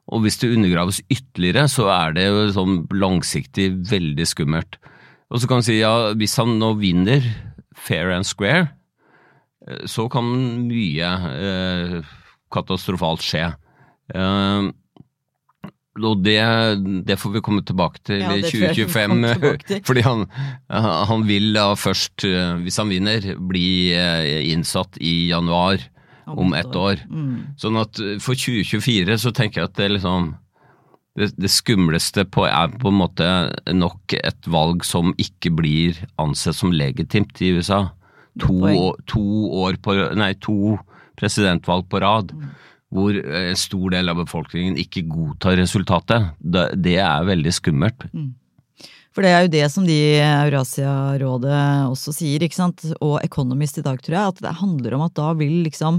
Og 0.07 0.23
hvis 0.23 0.39
det 0.39 0.53
undergraves 0.55 1.01
ytterligere, 1.11 1.67
så 1.71 1.89
er 1.91 2.15
det 2.15 2.27
jo 2.29 2.45
sånn 2.55 2.79
langsiktig 2.95 3.69
veldig 3.89 4.27
skummelt. 4.29 4.79
Og 5.27 5.41
så 5.43 5.49
kan 5.49 5.59
du 5.59 5.67
si 5.67 5.81
ja, 5.81 6.13
hvis 6.15 6.37
han 6.39 6.55
nå 6.61 6.71
vinner 6.79 7.25
fair 7.75 8.13
and 8.15 8.27
square, 8.27 8.69
eh, 9.67 9.83
så 9.89 10.07
kan 10.11 10.31
mye 10.69 11.13
eh, 11.33 11.97
katastrofalt 12.53 13.25
skje. 13.25 13.49
Eh, 14.15 14.69
og 15.97 16.21
det, 16.21 16.37
det, 17.07 17.17
får 17.17 17.33
vi 17.33 17.43
komme 17.43 17.63
tilbake 17.65 18.01
til 18.05 18.21
i 18.21 18.41
ja, 18.41 18.51
2025. 18.77 19.27
Til. 19.65 19.83
Fordi 19.87 20.03
han, 20.05 20.25
han, 20.69 21.27
vil 21.27 21.51
da 21.55 21.71
først, 21.77 22.25
eh, 22.27 22.55
hvis 22.63 22.77
han 22.81 22.91
vinner, 22.93 23.31
bli 23.49 23.67
eh, 23.97 24.47
innsatt 24.53 24.99
i 25.01 25.31
januar 25.31 25.81
om 26.27 26.53
ett 26.57 26.75
år. 26.75 27.01
Mm. 27.09 27.55
Sånn 27.59 27.79
at 27.79 27.99
eh, 28.03 28.17
for 28.23 28.37
2024 28.37 29.17
så 29.23 29.33
tenker 29.35 29.61
jeg 29.61 29.71
at 29.71 29.79
det 29.79 29.89
liksom 29.95 30.33
det, 31.17 31.31
det, 31.39 31.49
skumleste 31.49 32.27
på 32.29 32.45
er 32.45 32.73
på 32.77 32.91
en 32.91 32.99
måte 32.99 33.27
nok 33.73 34.13
et 34.19 34.49
valg 34.53 34.85
som 34.85 35.15
ikke 35.17 35.51
blir 35.57 35.97
ansett 36.21 36.57
som 36.59 36.75
legitimt 36.75 37.41
i 37.41 37.55
USA. 37.57 37.87
To, 38.43 38.93
to, 39.09 39.23
år 39.57 39.79
på, 39.81 39.95
nei, 40.13 40.35
to 40.37 40.75
presidentvalg 41.17 41.87
på 41.89 42.03
rad. 42.03 42.35
Mm. 42.37 42.51
Hvor 42.93 43.17
en 43.17 43.57
stor 43.59 43.91
del 43.95 44.13
av 44.13 44.21
befolkningen 44.21 44.77
ikke 44.79 45.07
godtar 45.09 45.57
resultatet. 45.59 46.29
Det, 46.37 46.69
det 46.85 46.99
er 47.01 47.25
veldig 47.27 47.55
skummelt. 47.55 48.05
Mm. 48.13 48.35
For 49.17 49.25
det 49.25 49.31
er 49.33 49.45
jo 49.47 49.49
det 49.49 49.67
som 49.73 49.85
de 49.87 49.97
Eurasia-rådet 50.21 51.61
også 51.89 52.11
sier, 52.13 52.43
ikke 52.45 52.59
sant, 52.59 52.83
og 53.01 53.15
Economist 53.25 53.79
i 53.81 53.83
dag, 53.85 53.97
tror 53.97 54.13
jeg, 54.13 54.33
at 54.35 54.41
det 54.45 54.51
handler 54.59 54.93
om 54.93 55.07
at 55.07 55.15
da 55.17 55.31
vil 55.39 55.63
liksom 55.65 55.97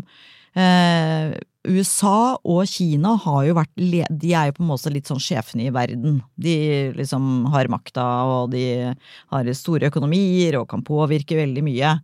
eh, 0.55 1.35
USA 1.67 2.39
og 2.47 2.63
Kina 2.71 3.17
har 3.25 3.41
jo 3.49 3.57
vært 3.59 3.75
De 3.75 4.31
er 4.31 4.53
jo 4.53 4.55
på 4.61 4.63
en 4.63 4.71
måte 4.71 4.95
litt 4.95 5.11
sånn 5.11 5.19
sjefene 5.19 5.67
i 5.67 5.75
verden. 5.75 6.21
De 6.39 6.55
liksom 6.95 7.49
har 7.51 7.67
makta, 7.75 8.07
og 8.39 8.55
de 8.55 8.95
har 9.35 9.53
store 9.59 9.91
økonomier 9.91 10.61
og 10.61 10.69
kan 10.71 10.87
påvirke 10.87 11.43
veldig 11.43 11.67
mye. 11.67 11.97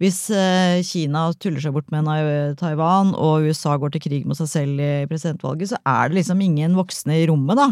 Hvis 0.00 0.30
eh, 0.32 0.80
Kina 0.86 1.26
tuller 1.36 1.60
seg 1.60 1.74
bort 1.76 1.90
med 1.92 2.08
Taiwan 2.60 3.10
og 3.12 3.48
USA 3.48 3.74
går 3.76 3.92
til 3.92 4.04
krig 4.06 4.28
mot 4.28 4.38
seg 4.38 4.48
selv 4.48 4.80
i 4.80 5.08
presidentvalget, 5.10 5.74
så 5.74 5.80
er 5.84 6.08
det 6.08 6.22
liksom 6.22 6.40
ingen 6.40 6.76
voksne 6.78 7.18
i 7.20 7.26
rommet 7.28 7.60
da, 7.60 7.66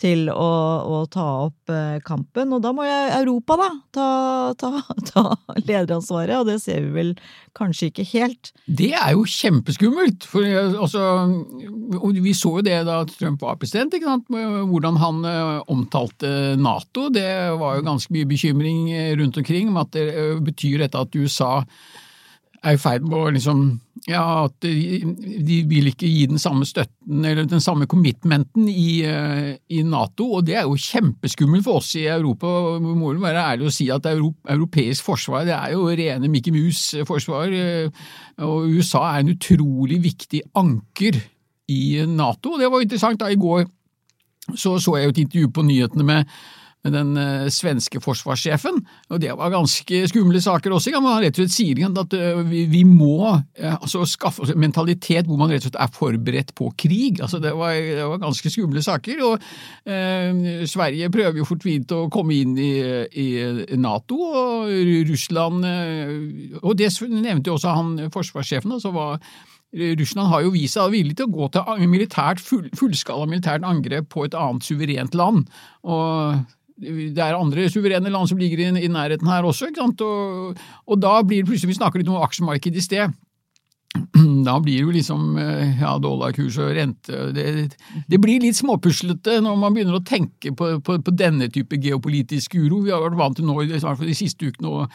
til 0.00 0.28
å, 0.28 0.50
å 0.84 0.98
ta 1.08 1.24
opp 1.46 1.72
eh, 1.72 1.96
kampen. 2.04 2.52
Og 2.52 2.62
da 2.64 2.72
må 2.76 2.84
jo 2.84 2.96
Europa 3.16 3.56
da 3.60 3.68
ta, 3.96 4.08
ta, 4.60 4.70
ta, 5.10 5.24
lederansvaret, 5.62 6.36
og 6.38 6.50
det 6.50 6.58
ser 6.64 6.84
vi 6.84 6.92
vel 6.98 7.12
kanskje 7.56 7.90
ikke 7.90 8.06
helt. 8.12 8.52
Det 8.68 8.92
er 8.92 9.14
jo 9.16 9.24
kjempeskummelt! 9.30 10.28
For 10.28 10.44
altså, 10.44 11.02
vi 12.20 12.34
så 12.36 12.56
jo 12.58 12.64
det 12.66 12.78
da 12.88 13.00
Trump 13.08 13.44
var 13.44 13.56
president, 13.60 13.96
ikke 13.96 14.10
sant? 14.10 14.28
hvordan 14.28 15.00
han 15.00 15.22
omtalte 15.72 16.30
Nato. 16.60 17.08
Det 17.12 17.28
var 17.56 17.78
jo 17.78 17.86
ganske 17.86 18.12
mye 18.12 18.28
bekymring 18.28 18.90
rundt 19.20 19.40
omkring 19.40 19.72
om 19.72 19.80
at 19.80 19.94
det 19.96 20.10
betyr 20.44 20.84
dette 20.84 21.00
at 21.00 21.16
USA 21.16 21.62
er 22.66 22.76
i 22.76 22.80
ferd 22.80 23.04
med 23.06 23.18
å 23.18 23.34
liksom 23.34 23.66
Ja, 24.06 24.44
at 24.46 24.54
de, 24.62 25.00
de, 25.42 25.56
vil 25.66 25.88
ikke 25.90 26.06
gi 26.06 26.26
den 26.30 26.38
samme 26.38 26.66
støtten 26.68 27.24
eller 27.26 27.46
den 27.48 27.62
samme 27.64 27.88
commitmenten 27.90 28.68
i, 28.70 29.00
uh, 29.02 29.56
i 29.72 29.80
Nato, 29.82 30.28
og 30.36 30.44
det 30.46 30.54
er 30.60 30.68
jo 30.68 30.76
kjempeskummelt 30.78 31.64
for 31.66 31.80
oss 31.80 31.88
i 31.98 32.04
Europa. 32.12 32.52
Vi 32.76 32.92
må 33.00 33.14
jo 33.16 33.24
være 33.24 33.42
ærlige 33.42 33.72
og 33.72 33.74
si 33.74 33.88
at 33.90 34.06
europeisk 34.06 35.08
forsvar 35.08 35.48
det 35.48 35.56
er 35.56 35.74
jo 35.74 35.88
rene 35.88 36.30
Mickey 36.30 36.54
Mouse-forsvar, 36.54 37.56
uh, 37.56 38.04
og 38.46 38.68
USA 38.76 39.02
er 39.08 39.24
en 39.24 39.32
utrolig 39.34 39.98
viktig 40.04 40.44
anker 40.62 41.18
i 41.72 41.82
Nato. 42.06 42.54
og 42.54 42.62
Det 42.62 42.70
var 42.70 42.86
interessant 42.86 43.24
da 43.24 43.32
i 43.32 43.40
går 43.40 43.66
så 44.54 44.78
så 44.78 44.96
jeg 44.96 45.08
jo 45.08 45.14
et 45.14 45.24
intervju 45.24 45.48
på 45.50 45.66
nyhetene 45.66 46.06
med 46.06 46.24
den 46.94 47.12
uh, 47.18 47.46
svenske 47.52 48.00
forsvarssjefen, 48.02 48.78
og 49.10 49.22
det 49.22 49.32
var 49.38 49.52
ganske 49.54 50.02
skumle 50.10 50.40
saker 50.42 50.74
også. 50.76 50.92
Man 50.96 51.20
rett 51.22 51.36
og 51.36 51.44
slett 51.44 51.54
sier 51.54 51.82
at 51.86 52.16
uh, 52.16 52.42
vi, 52.46 52.82
må 52.86 53.18
uh, 53.32 53.74
altså, 53.74 54.04
skaffe 54.08 54.44
oss 54.44 54.52
en 54.54 54.60
mentalitet 54.62 55.28
hvor 55.28 55.40
man 55.40 55.52
rett 55.52 55.64
og 55.64 55.70
slett 55.70 55.80
er 55.82 55.92
forberedt 55.96 56.54
på 56.58 56.70
krig. 56.78 57.22
Altså, 57.24 57.40
det, 57.42 57.54
var, 57.56 57.74
det 57.74 58.06
var 58.06 58.22
ganske 58.22 58.52
skumle 58.52 58.82
saker. 58.84 59.22
og 59.26 59.44
Sverige 60.66 61.10
prøver 61.12 61.40
jo 61.40 61.48
fortvilt 61.48 61.92
å 61.94 62.06
komme 62.12 62.36
inn 62.36 62.56
i, 62.58 62.70
i 63.22 63.26
Nato, 63.78 64.16
og 64.16 64.70
Russland 65.08 65.66
Og 66.62 66.72
det 66.78 66.90
nevnte 67.10 67.50
jo 67.50 67.56
også 67.58 67.74
han 67.76 67.92
forsvarssjefen. 68.12 68.72
altså 68.76 68.92
var 68.94 69.20
Russland 69.76 70.30
har 70.30 70.44
jo 70.44 70.52
vist 70.54 70.76
seg 70.76 70.92
villig 70.94 71.16
til 71.18 71.26
å 71.26 71.34
gå 71.34 71.48
til 71.52 71.88
militært, 71.90 72.40
full, 72.40 72.68
fullskala 72.76 73.26
militært 73.28 73.66
angrep 73.66 74.08
på 74.14 74.24
et 74.24 74.36
annet 74.38 74.64
suverent 74.64 75.16
land. 75.18 75.48
og 75.82 76.46
det 76.76 77.22
er 77.22 77.36
andre 77.36 77.70
suverene 77.72 78.10
land 78.12 78.28
som 78.28 78.40
ligger 78.40 78.60
i, 78.60 78.66
i 78.84 78.90
nærheten 78.92 79.28
her 79.30 79.46
også? 79.48 79.70
Og, 80.04 80.58
og 80.86 80.98
da 81.00 81.20
blir 81.24 81.40
det 81.40 81.48
plutselig 81.48 81.72
Vi 81.72 81.78
snakker 81.78 82.02
litt 82.02 82.10
om 82.12 82.20
aksjemarkedet 82.20 82.82
i 82.82 82.84
sted. 82.84 83.14
Da 84.46 84.58
blir 84.60 84.76
det 84.76 84.84
jo 84.84 84.94
liksom 84.94 85.38
eh, 85.40 85.80
ja, 85.80 85.94
dollarkurs 86.02 86.58
og 86.62 86.74
rente 86.76 87.30
det, 87.34 87.46
det, 88.06 88.18
blir 88.22 88.42
litt 88.44 88.58
småpuslete 88.58 89.38
når 89.44 89.56
man 89.60 89.76
begynner 89.76 89.98
å 89.98 90.04
tenke 90.06 90.52
på, 90.56 90.76
på, 90.84 90.98
på, 91.02 91.14
denne 91.16 91.48
type 91.52 91.78
geopolitisk 91.80 92.58
uro. 92.58 92.82
Vi 92.84 92.92
har 92.94 93.04
vært 93.04 93.18
vant 93.20 93.38
til 93.38 93.48
nå, 93.48 93.56
i 93.62 93.72
hvert 93.72 93.86
fall 93.86 94.10
de 94.10 94.18
siste 94.18 94.50
ukene, 94.50 94.68
å, 94.68 94.86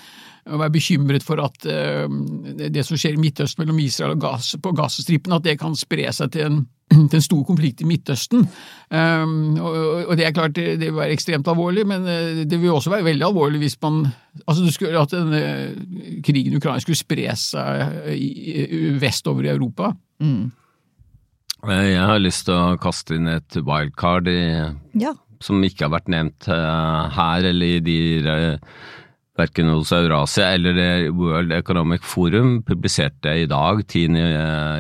å 0.50 0.58
være 0.58 0.74
bekymret 0.74 1.26
for 1.26 1.42
at 1.44 1.68
uh, 1.70 2.06
det 2.62 2.86
som 2.88 3.00
skjer 3.00 3.18
i 3.18 3.22
Midtøsten 3.22 3.64
mellom 3.64 3.82
Israel 3.84 4.16
og 4.16 4.24
gass, 4.24 4.54
på 4.62 4.76
Gazastripen, 4.78 5.36
at 5.36 5.46
det 5.46 5.60
kan 5.62 5.76
spre 5.78 6.08
seg 6.16 6.34
til 6.34 6.48
en 6.48 6.62
til 7.10 7.18
en 7.18 7.24
stor 7.24 7.42
konflikt 7.48 7.84
i 7.84 7.88
Midtøsten. 7.88 8.46
Um, 8.92 9.58
og, 9.60 9.76
og, 10.10 10.14
det 10.20 10.28
er 10.28 10.36
klart 10.36 10.56
det, 10.58 10.78
det 10.82 10.90
vil 10.90 11.00
være 11.00 11.16
ekstremt 11.16 11.48
alvorlig, 11.52 11.86
men 11.88 12.08
eh, 12.10 12.44
det 12.50 12.60
vil 12.62 12.76
også 12.76 12.92
være 12.94 13.08
veldig 13.08 13.28
alvorlig 13.30 13.62
hvis 13.64 13.78
man 13.84 14.04
altså 14.46 14.68
skulle, 14.74 15.00
at 15.00 15.14
denne 15.14 16.22
krigen 16.26 16.54
i 16.54 16.60
Ukraina 16.60 16.84
skulle 16.84 17.00
spre 17.00 17.36
seg 17.40 18.12
i, 18.16 18.92
vestover 19.02 19.48
i 19.48 19.54
Europa. 19.54 19.94
Mm. 20.24 20.52
Jeg 21.72 22.06
har 22.10 22.22
lyst 22.22 22.48
til 22.48 22.58
å 22.58 22.78
kaste 22.82 23.20
inn 23.20 23.30
et 23.30 23.60
wildcard 23.60 24.30
i, 24.32 24.40
ja. 24.98 25.14
som 25.44 25.62
ikke 25.64 25.86
har 25.86 25.94
vært 25.94 26.10
nevnt 26.10 26.48
her 26.50 27.46
eller 27.52 27.78
i 27.78 27.84
de 27.86 28.00
verken 29.42 29.72
hos 29.74 29.92
Eurasia 29.96 30.52
eller 30.56 31.10
World 31.16 31.54
Economic 31.56 32.06
Forum 32.06 32.62
publiserte 32.68 33.34
i 33.44 33.48
dag, 33.50 33.82
10. 33.88 34.20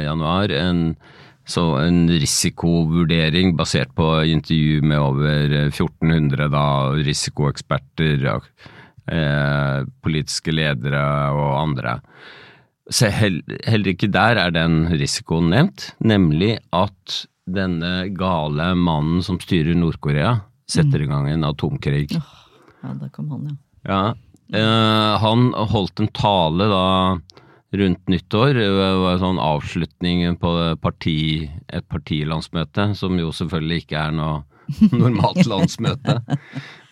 januar, 0.05 0.53
en, 0.53 0.83
en 1.57 1.97
risikovurdering 2.09 3.55
basert 3.57 3.93
på 3.97 4.09
intervju 4.35 4.83
med 4.85 5.01
over 5.01 5.55
1400 5.67 6.49
da, 6.53 6.67
risikoeksperter, 7.09 8.27
eh, 9.11 9.81
politiske 10.03 10.53
ledere 10.53 11.03
og 11.33 11.57
andre. 11.63 11.97
Så 12.91 13.09
heller 13.09 13.93
ikke 13.93 14.11
der 14.11 14.39
er 14.41 14.53
den 14.53 14.83
risikoen 14.99 15.51
nevnt, 15.53 15.91
nemlig 16.03 16.57
at 16.75 17.21
denne 17.51 18.11
gale 18.13 18.73
mannen 18.77 19.23
som 19.25 19.39
styrer 19.41 19.77
Nord-Korea, 19.77 20.41
setter 20.69 21.03
i 21.03 21.07
gang 21.09 21.29
en 21.29 21.47
atomkrig. 21.47 22.11
Ja, 22.13 22.93
der 22.97 23.09
kom 23.13 23.31
han, 23.33 23.49
ja. 23.49 23.57
Ja, 23.81 24.01
eh, 24.53 25.13
Han 25.23 25.51
holdt 25.53 26.03
en 26.03 26.11
tale 26.15 26.67
da 26.71 26.85
rundt 27.71 28.09
nyttår. 28.11 28.53
Det 28.57 28.69
var 28.75 29.13
en 29.13 29.23
sånn 29.23 29.41
avslutning 29.41 30.23
på 30.41 30.51
parti, 30.83 31.49
et 31.71 31.87
partilandsmøte, 31.91 32.91
som 32.99 33.19
jo 33.19 33.31
selvfølgelig 33.35 33.85
ikke 33.85 34.01
er 34.09 34.17
noe 34.17 34.41
normalt 35.03 35.45
landsmøte. 35.47 36.19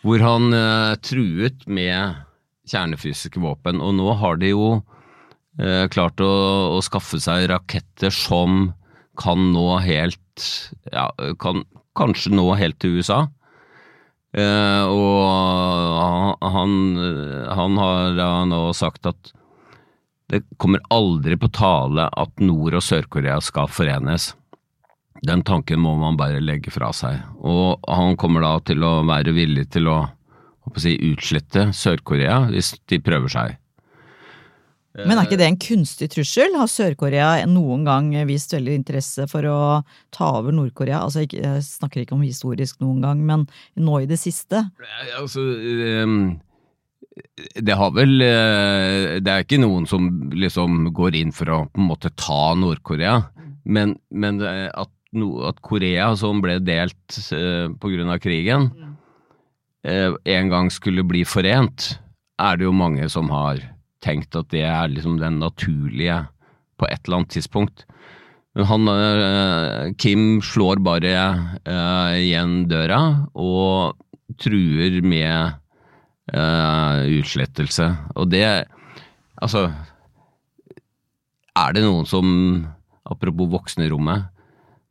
hvor 0.06 0.24
han 0.24 0.54
uh, 0.56 0.96
truet 1.04 1.66
med 1.68 2.22
kjernefysiske 2.70 3.42
våpen. 3.44 3.82
Og 3.84 3.96
nå 3.98 4.13
har 4.22 4.39
de 4.39 4.54
jo 4.54 4.70
uh, 4.80 5.86
klart 5.92 6.22
å, 6.24 6.32
å, 6.78 6.80
skaffe 6.86 7.20
seg 7.22 7.50
raketter 7.51 8.13
som 8.13 8.72
kan 9.20 9.50
nå 9.51 9.82
helt 9.84 10.46
ja, 10.94 11.10
kan 11.44 11.66
kanskje 12.00 12.32
nå 12.32 12.48
helt 12.56 12.80
til 12.80 13.00
USA. 13.00 13.25
Uh, 14.30 14.86
og 14.88 15.20
han, 16.00 16.74
han 17.60 17.77
har 17.82 18.20
nå 18.50 18.62
sagt 18.77 19.10
at 19.10 19.34
det 20.29 20.44
kommer 20.62 20.84
aldri 20.94 21.38
på 21.41 21.50
tale 21.50 22.06
at 22.06 22.44
Nord- 22.44 22.77
og 22.77 22.84
Sør-Korea 22.86 23.39
skal 23.41 23.70
forenes. 23.74 24.34
Den 25.25 25.41
tanken 25.44 25.82
må 25.82 25.96
man 26.00 26.20
bare 26.20 26.41
legge 26.44 26.72
fra 26.72 26.91
seg. 26.94 27.18
Og 27.41 27.82
han 27.89 28.18
kommer 28.20 28.46
da 28.46 28.53
til 28.62 28.86
å 28.86 29.00
være 29.10 29.34
villig 29.36 29.65
til 29.74 29.89
å, 29.89 29.98
å 30.70 30.75
si, 30.77 30.94
utslette 31.10 31.72
Sør-Korea 31.75 32.44
hvis 32.53 32.75
de 32.91 33.01
prøver 33.03 33.34
seg. 33.34 33.58
Men 34.98 35.19
er 35.19 35.27
ikke 35.27 35.38
det 35.38 35.46
en 35.46 35.60
kunstig 35.62 36.10
trussel? 36.15 36.55
Har 36.58 36.69
Sør-Korea 36.69 37.46
noen 37.50 37.86
gang 37.86 38.10
vist 38.27 38.55
veldig 38.55 38.74
interesse 38.79 39.27
for 39.29 39.46
å 39.46 39.60
ta 40.15 40.31
over 40.39 40.55
Nord-Korea? 40.55 41.03
Altså, 41.05 41.27
jeg 41.29 41.62
snakker 41.65 42.03
ikke 42.03 42.17
om 42.17 42.25
historisk 42.25 42.81
noen 42.81 43.03
gang, 43.05 43.22
men 43.25 43.46
nå 43.77 44.01
i 44.01 44.10
det 44.10 44.17
siste? 44.22 44.63
Altså, 45.19 45.46
det 47.60 47.75
har 47.75 47.89
vel 47.91 48.24
eh, 48.24 49.19
Det 49.19 49.31
er 49.31 49.43
ikke 49.43 49.60
noen 49.60 49.86
som 49.89 50.08
liksom 50.31 50.89
går 50.96 51.17
inn 51.19 51.34
for 51.36 51.51
å 51.53 51.62
på 51.69 51.81
en 51.84 51.89
måte 51.91 52.13
ta 52.17 52.55
Nord-Korea, 52.58 53.22
men, 53.69 53.98
men 54.10 54.41
eh, 54.41 54.67
at, 54.74 54.93
at, 55.51 55.62
Korea, 55.65 56.12
som 56.17 56.41
ble 56.41 56.58
delt 56.65 57.19
på 57.29 57.93
grunn 57.93 58.10
av 58.13 58.22
krigen, 58.22 58.72
en 59.79 60.50
gang 60.51 60.67
skulle 60.74 61.05
bli 61.08 61.24
forent, 61.24 61.93
er 62.41 62.58
det 62.60 62.65
jo 62.67 62.74
mange 62.75 63.07
som 63.09 63.29
har 63.31 63.61
tenkt 64.03 64.35
at 64.40 64.50
det 64.53 64.64
er 64.68 64.92
liksom 64.92 65.20
den 65.20 65.40
naturlige 65.42 66.24
på 66.79 66.88
et 66.88 67.01
eller 67.03 67.22
annet 67.22 67.35
tidspunkt. 67.35 67.85
Men 68.57 68.66
han, 68.66 68.88
eh, 68.88 69.94
Kim 70.01 70.42
slår 70.42 70.81
bare 70.83 71.14
uh, 71.64 72.16
igjen 72.18 72.64
døra 72.70 73.00
og 73.38 74.00
truer 74.42 75.00
med 75.05 75.59
uh, 76.33 77.05
utslettelse. 77.20 77.92
Og 78.16 78.29
det 78.33 78.66
Altså 79.40 79.70
Er 81.55 81.72
det 81.74 81.85
noen 81.85 82.05
som 82.05 82.27
Apropos 83.09 83.48
voksne 83.50 83.88
i 83.88 83.90
rommet. 83.90 84.27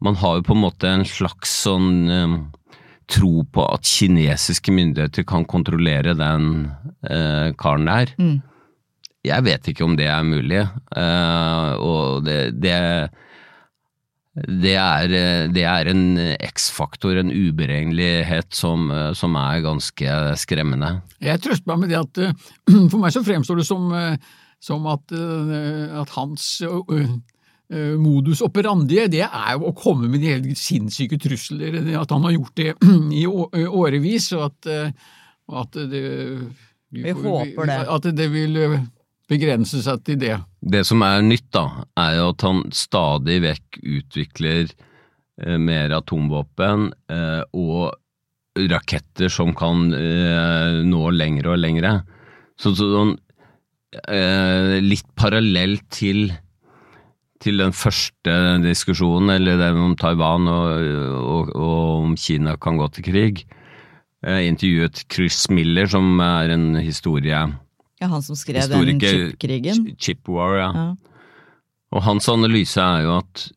Man 0.00 0.16
har 0.18 0.38
jo 0.38 0.46
på 0.46 0.54
en 0.56 0.62
måte 0.62 0.88
en 0.88 1.04
slags 1.06 1.52
sånn 1.66 2.48
tro 3.08 3.44
på 3.46 3.64
at 3.64 3.86
kinesiske 3.86 4.72
myndigheter 4.74 5.24
kan 5.28 5.46
kontrollere 5.48 6.16
den 6.18 6.48
uh, 7.06 7.54
karen 7.60 7.86
der. 7.86 8.10
Mm. 8.18 8.40
Jeg 9.26 9.44
vet 9.46 9.70
ikke 9.70 9.86
om 9.86 9.96
det 9.98 10.06
er 10.10 10.26
mulig. 10.26 10.60
Uh, 10.94 11.72
og 11.82 12.26
det, 12.26 12.38
det, 12.62 12.74
det, 14.46 14.74
er, 14.78 15.14
det 15.54 15.64
er 15.66 15.90
en 15.90 16.04
X-faktor, 16.48 17.18
en 17.18 17.32
uberegnelighet, 17.34 18.52
som, 18.54 18.92
som, 19.18 19.38
er 19.40 19.64
ganske 19.66 20.18
skremmende. 20.38 20.98
Jeg 21.24 21.42
trøster 21.44 21.72
meg 21.72 21.82
med 21.82 21.94
det 21.94 22.02
at 22.04 22.20
for 22.92 23.00
meg 23.02 23.14
så 23.14 23.24
fremstår 23.26 23.58
det 23.58 23.66
som, 23.66 23.90
som 24.62 24.86
at, 24.92 25.16
at 25.98 26.14
hans 26.14 26.46
modus 27.98 28.40
operandi, 28.40 29.02
det 29.12 29.26
er 29.26 29.50
jo 29.58 29.68
å 29.68 29.74
komme 29.76 30.08
med 30.08 30.22
de 30.22 30.30
helt 30.30 30.56
sinnssyke 30.56 31.18
trusler. 31.20 31.82
At 31.98 32.14
han 32.14 32.24
har 32.24 32.38
gjort 32.38 32.62
det 32.62 32.70
i 33.20 33.26
årevis, 33.26 34.30
og 34.38 34.46
at, 34.46 34.94
at 35.66 35.82
det 35.90 36.06
vi, 36.88 37.02
vi 37.02 37.12
håper 37.12 37.68
det. 37.68 37.82
At 37.92 38.06
det 38.16 38.30
vil 38.32 38.56
begrense 39.28 39.82
seg 39.84 40.02
til 40.06 40.18
det. 40.22 40.34
Det 40.60 40.84
som 40.88 41.02
er 41.06 41.22
nytt, 41.24 41.48
da, 41.54 41.84
er 42.00 42.18
jo 42.18 42.28
at 42.32 42.44
han 42.46 42.62
stadig 42.74 43.40
vekk 43.44 43.80
utvikler 43.82 44.66
eh, 44.68 45.58
mer 45.60 45.94
atomvåpen 45.98 46.90
eh, 47.12 47.42
og 47.52 47.94
raketter 48.58 49.30
som 49.30 49.54
kan 49.56 49.92
eh, 49.94 50.82
nå 50.86 51.02
lengre 51.14 51.54
og 51.54 51.62
lengre. 51.62 51.98
Så, 52.58 52.74
sånn 52.78 53.14
eh, 54.08 54.78
litt 54.84 55.08
parallelt 55.18 55.86
til 55.94 56.28
til 57.38 57.60
den 57.62 57.70
første 57.70 58.32
diskusjonen, 58.64 59.30
eller 59.36 59.60
den 59.60 59.76
om 59.78 59.94
Taiwan 59.94 60.48
og, 60.50 60.88
og, 61.22 61.52
og 61.54 62.02
om 62.02 62.16
Kina 62.18 62.56
kan 62.58 62.80
gå 62.80 62.88
til 62.96 63.06
krig. 63.06 63.44
Jeg 64.26 64.50
intervjuet 64.50 65.04
Chris 65.06 65.44
Miller, 65.54 65.86
som 65.86 66.18
er 66.18 66.50
en 66.56 66.72
historie 66.82 67.38
ja, 67.98 68.08
han 68.08 68.22
som 68.22 68.38
skrev 68.38 68.68
den 68.70 69.00
chip-krigen? 69.00 69.92
Chip 69.98 70.28
War, 70.30 70.56
ja. 70.58 70.68
ja. 70.74 70.88
Og 71.94 72.04
hans 72.04 72.28
analyse 72.30 72.82
er 72.82 73.06
jo 73.06 73.16
at 73.18 73.48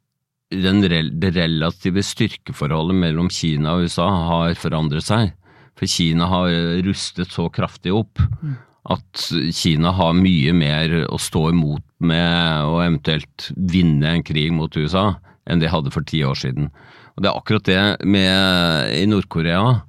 den, 0.52 0.82
det 0.84 1.32
relative 1.36 2.04
styrkeforholdet 2.04 2.98
mellom 2.98 3.30
Kina 3.32 3.76
og 3.76 3.88
USA 3.88 4.08
har 4.32 4.58
forandret 4.60 5.06
seg. 5.08 5.32
For 5.80 5.88
Kina 5.90 6.28
har 6.32 6.52
rustet 6.86 7.32
så 7.32 7.48
kraftig 7.54 7.94
opp 7.96 8.20
mm. 8.20 8.56
at 8.96 9.28
Kina 9.56 9.94
har 9.96 10.18
mye 10.18 10.54
mer 10.56 10.98
å 11.08 11.20
stå 11.22 11.50
imot 11.54 11.86
med 12.04 12.68
og 12.68 12.82
eventuelt 12.84 13.52
vinne 13.56 14.18
en 14.18 14.26
krig 14.26 14.52
mot 14.56 14.76
USA 14.76 15.14
enn 15.50 15.62
de 15.62 15.72
hadde 15.72 15.94
for 15.94 16.06
ti 16.08 16.22
år 16.28 16.38
siden. 16.38 16.70
Og 17.16 17.24
Det 17.24 17.30
er 17.30 17.38
akkurat 17.38 17.68
det 17.68 18.08
med 18.08 18.94
i 18.96 19.08
Nord-Korea 19.10 19.82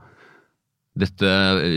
dette 0.92 1.28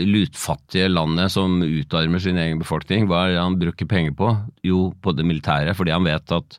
lutfattige 0.04 0.90
landet 0.92 1.32
som 1.32 1.62
utarmer 1.64 2.20
sin 2.20 2.36
egen 2.40 2.60
befolkning, 2.60 3.06
hva 3.08 3.24
er 3.24 3.34
det 3.34 3.42
han 3.42 3.58
bruker 3.60 3.88
penger 3.88 4.16
på? 4.16 4.32
Jo, 4.66 4.90
på 5.00 5.14
det 5.16 5.24
militære, 5.24 5.72
fordi 5.76 5.94
han 5.94 6.04
vet 6.04 6.34
at 6.36 6.58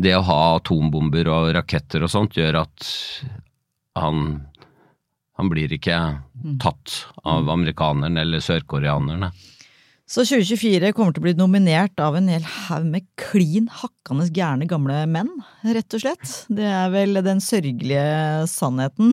det 0.00 0.14
å 0.14 0.24
ha 0.28 0.40
atombomber 0.60 1.28
og 1.32 1.50
raketter 1.56 2.06
og 2.06 2.12
sånt 2.12 2.38
gjør 2.38 2.62
at 2.62 2.86
han, 3.98 4.44
han 5.36 5.50
blir 5.50 5.74
ikke 5.74 5.98
tatt 6.62 7.00
av 7.26 7.50
amerikanerne 7.50 8.22
eller 8.22 8.44
sørkoreanerne. 8.44 9.32
Så 10.10 10.24
2024 10.26 10.90
kommer 10.94 11.14
til 11.14 11.22
å 11.22 11.26
bli 11.28 11.36
nominert 11.38 12.00
av 12.02 12.16
en 12.18 12.30
hel 12.30 12.42
haug 12.42 12.86
med 12.90 13.06
klin 13.20 13.68
hakkende 13.70 14.26
gærne 14.34 14.66
gamle 14.70 15.04
menn, 15.06 15.30
rett 15.62 15.94
og 15.94 16.02
slett. 16.02 16.32
Det 16.50 16.66
er 16.66 16.90
vel 16.90 17.20
den 17.22 17.42
sørgelige 17.42 18.48
sannheten. 18.50 19.12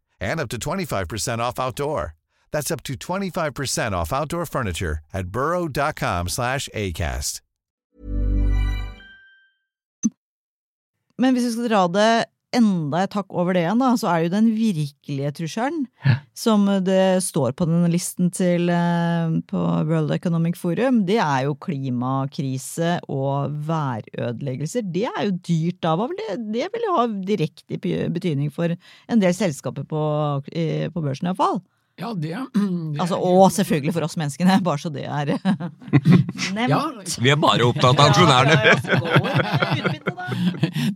and 0.21 0.39
up 0.39 0.49
to 0.49 0.57
25% 0.57 1.39
off 1.39 1.59
outdoor. 1.59 2.15
That's 2.51 2.71
up 2.71 2.83
to 2.83 2.93
25% 2.93 3.91
off 3.93 4.13
outdoor 4.13 4.45
furniture 4.45 4.99
at 5.13 5.27
burrow.com 5.27 6.29
slash 6.29 6.69
ACAST. 6.73 7.41
Men 11.21 11.35
hvis 11.35 11.43
vi 11.45 11.51
skal 11.51 11.67
dra 11.69 11.87
det 11.87 12.25
enda 12.55 13.03
et 13.05 13.15
hakk 13.15 13.33
over 13.33 13.55
det 13.55 13.63
igjen, 13.63 13.81
da, 13.81 13.91
så 13.99 14.09
er 14.11 14.21
det 14.21 14.27
jo 14.27 14.33
den 14.35 14.49
virkelige 14.57 15.31
trusselen 15.39 15.85
som 16.37 16.67
det 16.85 17.21
står 17.25 17.55
på 17.57 17.67
denne 17.69 17.89
listen 17.91 18.31
til 18.35 18.71
eh, 18.73 19.35
på 19.49 19.63
World 19.89 20.13
Economic 20.15 20.59
Forum. 20.59 21.03
Det 21.07 21.19
er 21.23 21.47
jo 21.47 21.57
klimakrise 21.61 22.97
og 23.11 23.55
værødeleggelser. 23.67 24.87
Det 24.87 25.07
er 25.09 25.27
jo 25.27 25.35
dyrt 25.47 25.81
da. 25.83 25.95
Det, 26.21 26.39
det 26.55 26.71
vil 26.73 26.87
jo 26.87 26.95
ha 26.99 27.09
direkte 27.31 27.81
betydning 27.81 28.51
for 28.53 28.73
en 28.73 29.21
del 29.21 29.35
selskaper 29.37 29.87
på, 29.87 30.01
eh, 30.51 30.87
på 30.91 31.03
børsen 31.03 31.31
iallfall. 31.31 31.61
Ja, 32.01 32.13
det, 32.17 32.33
det 32.55 33.01
Altså, 33.01 33.15
og 33.15 33.51
selvfølgelig 33.53 33.93
for 33.93 34.01
oss 34.07 34.17
menneskene, 34.17 34.61
bare 34.67 34.79
så 34.81 34.89
det 34.93 35.05
er 35.05 35.25
nevnt. 36.57 36.71
Ja, 36.71 36.81
Vi 37.21 37.29
er 37.33 37.37
bare 37.41 37.63
opptatt 37.67 37.99
av 38.01 38.05
aksjonærene! 38.09 38.55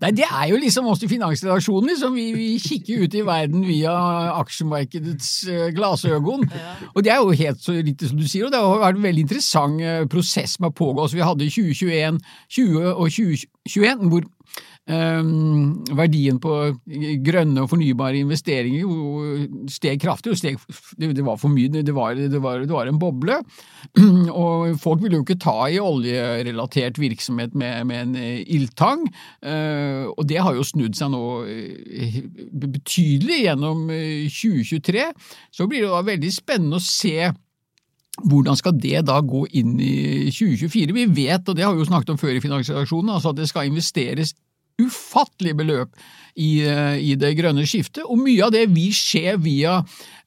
Nei, 0.01 0.11
det 0.15 0.25
er 0.25 0.47
jo 0.49 0.57
liksom 0.59 0.87
oss 0.89 1.03
i 1.05 1.09
finansredaksjonen. 1.09 1.89
Liksom. 1.91 2.15
Vi, 2.17 2.25
vi 2.35 2.47
kikker 2.61 3.05
ut 3.05 3.17
i 3.17 3.23
verden 3.25 3.65
via 3.67 3.93
aksjemarkedets 4.39 5.29
uh, 5.49 5.67
glasøgon. 5.75 6.45
Og 6.93 7.05
det 7.05 7.11
er 7.13 7.19
jo 7.21 7.35
helt 7.35 7.61
så 7.63 7.71
riktig 7.77 8.11
som 8.11 8.19
du 8.19 8.27
sier, 8.27 8.47
og 8.47 8.53
det 8.53 8.61
har 8.61 8.83
vært 8.85 8.99
en 8.99 9.07
veldig 9.07 9.25
interessant 9.25 9.83
eh, 9.83 10.05
prosess 10.11 10.55
som 10.55 10.67
har 10.67 10.75
pågått. 10.75 11.11
Så 11.11 11.19
vi 11.19 11.25
hadde 11.25 11.47
i 11.47 11.53
2021 11.53 12.19
20 12.55 12.89
og 12.93 13.07
2021 13.11 14.09
hvor 14.11 14.23
verdien 14.85 16.37
på 16.37 16.51
grønne 17.25 17.63
og 17.63 17.71
fornybare 17.71 18.19
investeringer 18.21 18.83
jo 18.83 19.65
steg 19.71 19.97
kraftig, 20.01 20.35
steg, 20.37 20.59
det, 21.01 21.23
var 21.25 21.39
for 21.41 21.49
mye, 21.49 21.71
det 21.73 21.95
var, 21.95 22.13
det, 22.13 22.41
var, 22.41 22.61
det 22.61 22.69
var, 22.69 22.85
en 22.87 22.99
boble. 23.01 23.39
Og 24.45 24.75
folk 24.81 25.01
ville 25.01 25.17
jo 25.17 25.25
ikke 25.25 25.39
ta 25.41 25.55
i 25.73 25.79
oljerelatert 25.81 26.99
virksomhet 27.01 27.55
med, 27.57 27.85
med 27.89 28.03
en 28.03 28.15
ildtang, 28.45 29.07
uh, 29.45 30.11
og 30.13 30.21
det 30.29 30.37
har 30.43 30.53
jo 30.57 30.65
snudd 30.65 30.97
seg 30.97 31.11
nå 31.13 31.23
uh, 31.47 32.19
betydelig 32.53 33.41
gjennom 33.45 33.87
2023. 33.89 35.09
Så 35.53 35.69
blir 35.69 35.85
det 35.85 35.91
da 35.93 36.05
veldig 36.05 36.31
spennende 36.33 36.77
å 36.77 36.85
se 36.85 37.31
hvordan 38.23 38.55
skal 38.55 38.77
det 38.79 39.01
da 39.09 39.17
gå 39.19 39.43
inn 39.59 39.75
i 39.83 40.31
2024? 40.31 40.93
Vi 40.95 41.05
vet, 41.17 41.49
og 41.49 41.57
det 41.57 41.65
har 41.65 41.73
vi 41.75 41.83
jo 41.83 41.89
snakket 41.89 42.13
om 42.13 42.19
før 42.19 42.37
i 42.37 42.43
Finansredaksjonen, 42.43 43.11
altså 43.11 43.33
at 43.33 43.41
det 43.41 43.49
skal 43.49 43.67
investeres 43.67 44.35
ufattelige 44.81 45.57
beløp 45.61 45.95
i, 46.35 46.59
eh, 46.67 46.97
i, 46.99 47.15
det 47.15 47.31
grønne 47.37 47.63
skiftet, 47.67 48.03
og 48.03 48.19
mye 48.19 48.43
av 48.43 48.51
det 48.51 48.65
vil 48.73 48.91
skje 48.95 49.37
via 49.39 49.77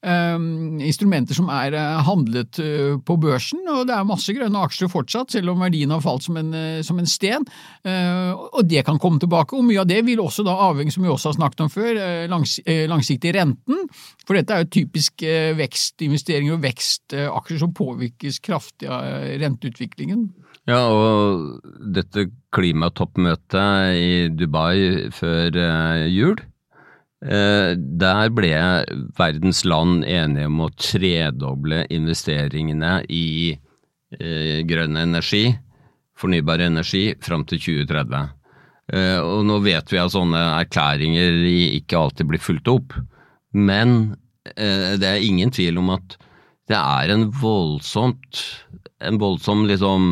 um, 0.00 0.78
instrumenter 0.80 1.36
som 1.36 1.50
er 1.52 1.76
handlet 2.06 2.60
uh, 2.62 2.94
på 3.04 3.18
børsen, 3.20 3.60
og 3.68 3.84
det 3.90 3.96
er 3.96 4.08
masse 4.08 4.32
grønne 4.32 4.62
aksjer 4.64 4.88
fortsatt, 4.88 5.34
selv 5.34 5.52
om 5.52 5.60
verdien 5.60 5.92
har 5.92 6.00
falt 6.04 6.24
som 6.24 6.40
en, 6.40 6.54
som 6.86 7.00
en 7.00 7.10
sten, 7.10 7.44
uh, 7.84 8.32
og 8.48 8.64
det 8.70 8.86
kan 8.88 9.00
komme 9.02 9.20
tilbake, 9.20 9.58
og 9.58 9.68
mye 9.68 9.84
av 9.84 9.90
det 9.90 10.00
vil 10.08 10.24
også 10.24 10.46
da 10.48 10.56
avhenge, 10.70 10.96
som 10.96 11.04
vi 11.04 11.12
også 11.12 11.34
har 11.34 11.38
snakket 11.42 11.66
om 11.66 11.72
før, 11.76 12.02
langs, 12.32 12.56
langsiktig 12.64 13.36
renten, 13.36 13.84
for 14.24 14.38
dette 14.38 14.54
er 14.54 14.64
jo 14.64 14.72
typisk 14.80 15.28
vekstinvesteringer 15.58 16.56
og 16.56 16.64
vekstaksjer 16.64 17.60
som 17.60 17.76
påvirkes 17.76 18.40
kraftig 18.44 18.88
av 18.88 19.04
renteutviklingen. 19.40 20.28
Ja, 20.68 20.82
og 20.92 21.62
dette 21.98 22.28
klimatoppmøtet 22.54 23.98
i 23.98 24.12
Dubai 24.32 25.10
før 25.14 25.58
eh, 25.60 26.06
jul, 26.12 26.38
eh, 27.24 27.74
der 27.76 28.32
ble 28.34 28.52
verdens 29.18 29.64
land 29.68 30.06
enige 30.08 30.48
om 30.48 30.64
å 30.64 30.70
tredoble 30.78 31.84
investeringene 31.94 33.02
i 33.12 33.52
eh, 33.52 34.60
grønn 34.68 35.00
energi, 35.00 35.46
fornybar 36.18 36.64
energi, 36.64 37.12
fram 37.22 37.46
til 37.46 37.62
2030. 37.62 38.34
Og 38.88 39.42
nå 39.44 39.58
vet 39.60 39.90
vi 39.92 39.98
at 40.00 40.14
sånne 40.14 40.40
erklæringer 40.62 41.34
ikke 41.76 41.98
alltid 41.98 42.30
blir 42.30 42.40
fulgt 42.40 42.70
opp, 42.72 42.94
men 43.52 44.14
det 44.48 45.04
er 45.04 45.26
ingen 45.26 45.52
tvil 45.52 45.76
om 45.82 45.90
at 45.92 46.16
det 46.72 46.78
er 46.78 47.12
en 47.12 47.26
voldsomt, 47.36 48.40
en 49.04 49.20
voldsom 49.20 49.66
liksom 49.68 50.08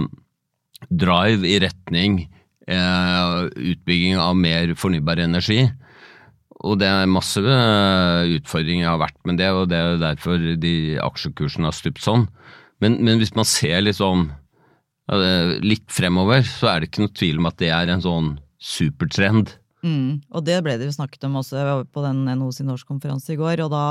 drive 0.91 1.47
i 1.49 1.59
retning 1.63 2.23
eh, 2.69 3.49
utbygging 3.73 4.19
av 4.21 4.37
mer 4.39 4.75
fornybar 4.79 5.21
energi. 5.25 5.67
Og 6.67 6.79
det 6.81 6.89
er 6.89 7.11
masse 7.11 7.41
eh, 7.41 8.37
utfordringer 8.39 8.89
har 8.89 9.03
vært 9.03 9.21
med 9.29 9.41
det, 9.43 9.51
og 9.53 9.69
det 9.71 9.81
er 9.81 10.01
derfor 10.03 10.41
de 10.63 10.77
aksjekursene 11.05 11.69
har 11.69 11.77
stupt 11.77 12.03
sånn. 12.05 12.27
Men, 12.83 12.99
men 13.05 13.21
hvis 13.21 13.35
man 13.37 13.49
ser 13.49 13.81
litt, 13.85 13.99
sånn, 14.01 14.29
litt 15.65 15.87
fremover, 15.93 16.43
så 16.45 16.73
er 16.73 16.83
det 16.83 16.91
ikke 16.91 17.07
noe 17.07 17.17
tvil 17.17 17.39
om 17.41 17.49
at 17.49 17.61
det 17.63 17.71
er 17.73 17.93
en 17.93 18.05
sånn 18.05 18.35
supertrend. 18.61 19.55
Mm, 19.87 20.23
og 20.35 20.45
det 20.45 20.59
ble 20.65 20.75
det 20.81 20.89
jo 20.89 20.97
snakket 20.97 21.29
om 21.29 21.39
også 21.41 21.63
på 21.93 22.03
den 22.05 22.25
NHO 22.27 22.51
sin 22.57 22.73
årskonferanse 22.73 23.35
i 23.35 23.39
går, 23.41 23.63
og 23.65 23.73
da 23.73 23.85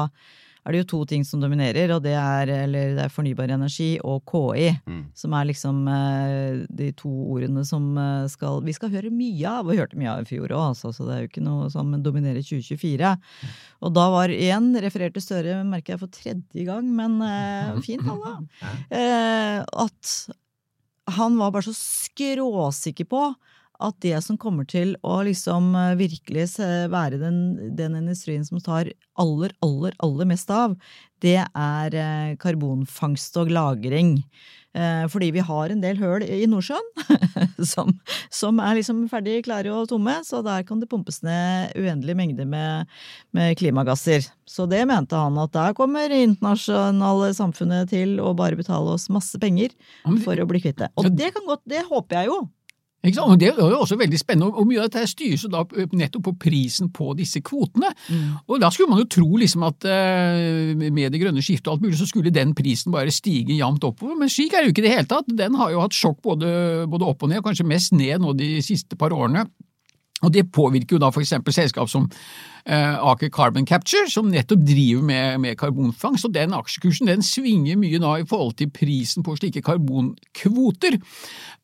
er 0.65 0.73
det 0.73 0.79
jo 0.81 0.87
to 0.89 0.99
ting 1.09 1.21
som 1.27 1.41
dominerer, 1.43 1.91
og 1.93 2.01
det 2.01 2.15
er, 2.17 2.49
det 2.73 3.03
er 3.03 3.11
fornybar 3.13 3.51
energi 3.53 3.99
og 4.01 4.23
KI. 4.25 4.71
Mm. 4.89 5.03
Som 5.13 5.35
er 5.37 5.47
liksom 5.51 5.83
eh, 5.93 6.63
de 6.73 6.87
to 6.97 7.11
ordene 7.35 7.61
som 7.67 7.91
eh, 8.01 8.25
skal, 8.33 8.63
vi 8.65 8.73
skal 8.73 8.89
høre 8.95 9.13
mye 9.13 9.51
av, 9.51 9.69
og 9.69 9.77
hørte 9.77 9.99
mye 9.99 10.15
av 10.15 10.25
i 10.25 10.29
fjor 10.31 10.49
òg, 10.49 10.71
altså, 10.71 10.89
så 10.95 11.05
det 11.05 11.13
er 11.15 11.21
jo 11.21 11.29
ikke 11.29 11.45
noe 11.45 11.69
som 11.73 11.93
dominerer 12.01 12.41
2024. 12.41 13.13
Og 13.85 13.93
da 13.93 14.07
var 14.15 14.33
igjen, 14.33 14.71
refererte 14.81 15.21
Støre, 15.21 15.59
merker 15.69 15.95
jeg 15.95 16.01
for 16.01 16.15
tredje 16.17 16.65
gang, 16.65 16.89
men 16.97 17.21
eh, 17.25 17.77
fint, 17.85 18.09
da. 18.09 18.35
eh, 19.01 19.61
at 19.61 20.15
han 21.15 21.37
var 21.37 21.53
bare 21.53 21.69
så 21.69 21.77
skråsikker 21.77 23.05
på 23.05 23.27
at 23.83 23.97
det 24.05 24.17
som 24.23 24.39
kommer 24.39 24.67
til 24.69 24.95
å 25.05 25.21
liksom 25.27 25.73
eh, 25.75 25.95
virkelig 25.99 26.47
være 26.91 27.19
den, 27.21 27.39
den, 27.77 27.97
industrien 27.99 28.45
som 28.47 28.61
tar 28.63 28.91
aller, 29.19 29.55
aller, 29.65 29.95
aller 30.03 30.29
mest 30.29 30.51
av, 30.53 30.75
det 31.23 31.39
er 31.43 31.97
eh, 31.97 32.35
karbonfangst 32.41 33.37
og 33.41 33.51
-lagring. 33.51 34.19
Eh, 34.75 35.07
fordi 35.07 35.29
vi 35.31 35.39
har 35.39 35.71
en 35.71 35.79
del 35.79 35.95
høl 36.01 36.23
i 36.27 36.43
Nordsjøen 36.51 36.87
som, 37.71 37.93
som, 38.27 38.57
er 38.59 38.75
liksom 38.75 39.05
ferdig 39.07 39.37
klare 39.45 39.71
og 39.71 39.87
tomme, 39.87 40.17
så 40.27 40.41
der 40.43 40.65
kan 40.67 40.81
det 40.81 40.89
pumpes 40.91 41.21
ned 41.23 41.71
uendelige 41.79 42.19
mengder 42.19 42.49
med, 42.49 42.91
med 43.31 43.55
klimagasser. 43.55 44.27
Så 44.43 44.67
det 44.67 44.81
mente 44.89 45.15
han 45.15 45.39
at 45.39 45.53
der 45.55 45.77
kommer 45.77 46.11
internasjonale 46.11 47.31
samfunnet 47.37 47.93
til 47.93 48.19
å 48.19 48.33
bare 48.35 48.59
betale 48.59 48.97
oss 48.97 49.07
masse 49.07 49.39
penger 49.39 49.71
for 50.25 50.35
å 50.35 50.49
bli 50.49 50.59
kvitt 50.65 50.83
det. 50.83 50.91
Og 50.99 51.07
det 51.15 51.31
kan 51.37 51.47
godt, 51.47 51.63
det 51.71 51.87
håper 51.87 52.19
jeg 52.19 52.33
jo. 52.33 52.41
Det 53.05 53.49
er 53.51 53.59
jo 53.59 53.79
også 53.83 53.97
veldig 53.99 54.19
spennende, 54.19 54.51
og 54.51 54.67
mye 54.67 54.81
av 54.81 54.89
dette 54.89 55.05
styres 55.11 55.45
jo 55.45 55.51
da 55.53 55.61
nettopp 55.93 56.23
på 56.29 56.33
prisen 56.47 56.89
på 56.95 57.11
disse 57.17 57.41
kvotene. 57.45 57.91
Mm. 58.09 58.31
Og 58.49 58.63
da 58.63 58.71
skulle 58.73 58.91
man 58.91 59.03
jo 59.03 59.09
tro 59.17 59.29
liksom 59.41 59.65
at 59.67 59.85
med 60.79 61.13
det 61.13 61.21
grønne 61.21 61.43
skiftet 61.45 61.69
og 61.69 61.75
alt 61.75 61.85
mulig, 61.85 61.99
så 61.99 62.09
skulle 62.09 62.33
den 62.33 62.55
prisen 62.57 62.95
bare 62.95 63.13
stige 63.13 63.57
jevnt 63.57 63.85
oppover, 63.85 64.17
men 64.19 64.31
slik 64.31 64.55
er 64.55 64.63
det 64.63 64.71
jo 64.71 64.75
ikke 64.75 64.83
i 64.83 64.87
det 64.87 64.95
hele 64.95 65.11
tatt. 65.11 65.29
Den 65.29 65.59
har 65.59 65.73
jo 65.73 65.83
hatt 65.83 65.95
sjokk 65.95 66.23
både, 66.25 66.49
både 66.89 67.11
opp 67.11 67.23
og 67.27 67.31
ned, 67.31 67.43
kanskje 67.45 67.67
mest 67.69 67.93
ned 67.95 68.23
nå 68.23 68.33
de 68.39 68.57
siste 68.65 68.97
par 68.99 69.13
årene. 69.15 69.45
Og 70.23 70.31
det 70.33 70.47
påvirker 70.55 70.95
jo 70.95 71.01
da 71.03 71.11
for 71.13 71.21
eksempel 71.21 71.53
selskap 71.53 71.89
som 71.91 72.07
Aker 72.65 73.29
Carbon 73.29 73.67
Capture, 73.69 74.07
som 74.09 74.31
nettopp 74.31 74.63
driver 74.65 75.03
med, 75.05 75.41
med 75.43 75.57
karbonfangst, 75.59 76.25
og 76.25 76.33
den 76.33 76.55
aksjekursen 76.57 77.11
den 77.11 77.21
svinger 77.25 77.77
mye 77.77 77.99
da 78.01 78.15
i 78.17 78.25
forhold 78.25 78.55
til 78.57 78.71
prisen 78.73 79.25
på 79.25 79.35
slike 79.37 79.61
karbonkvoter. 79.65 80.97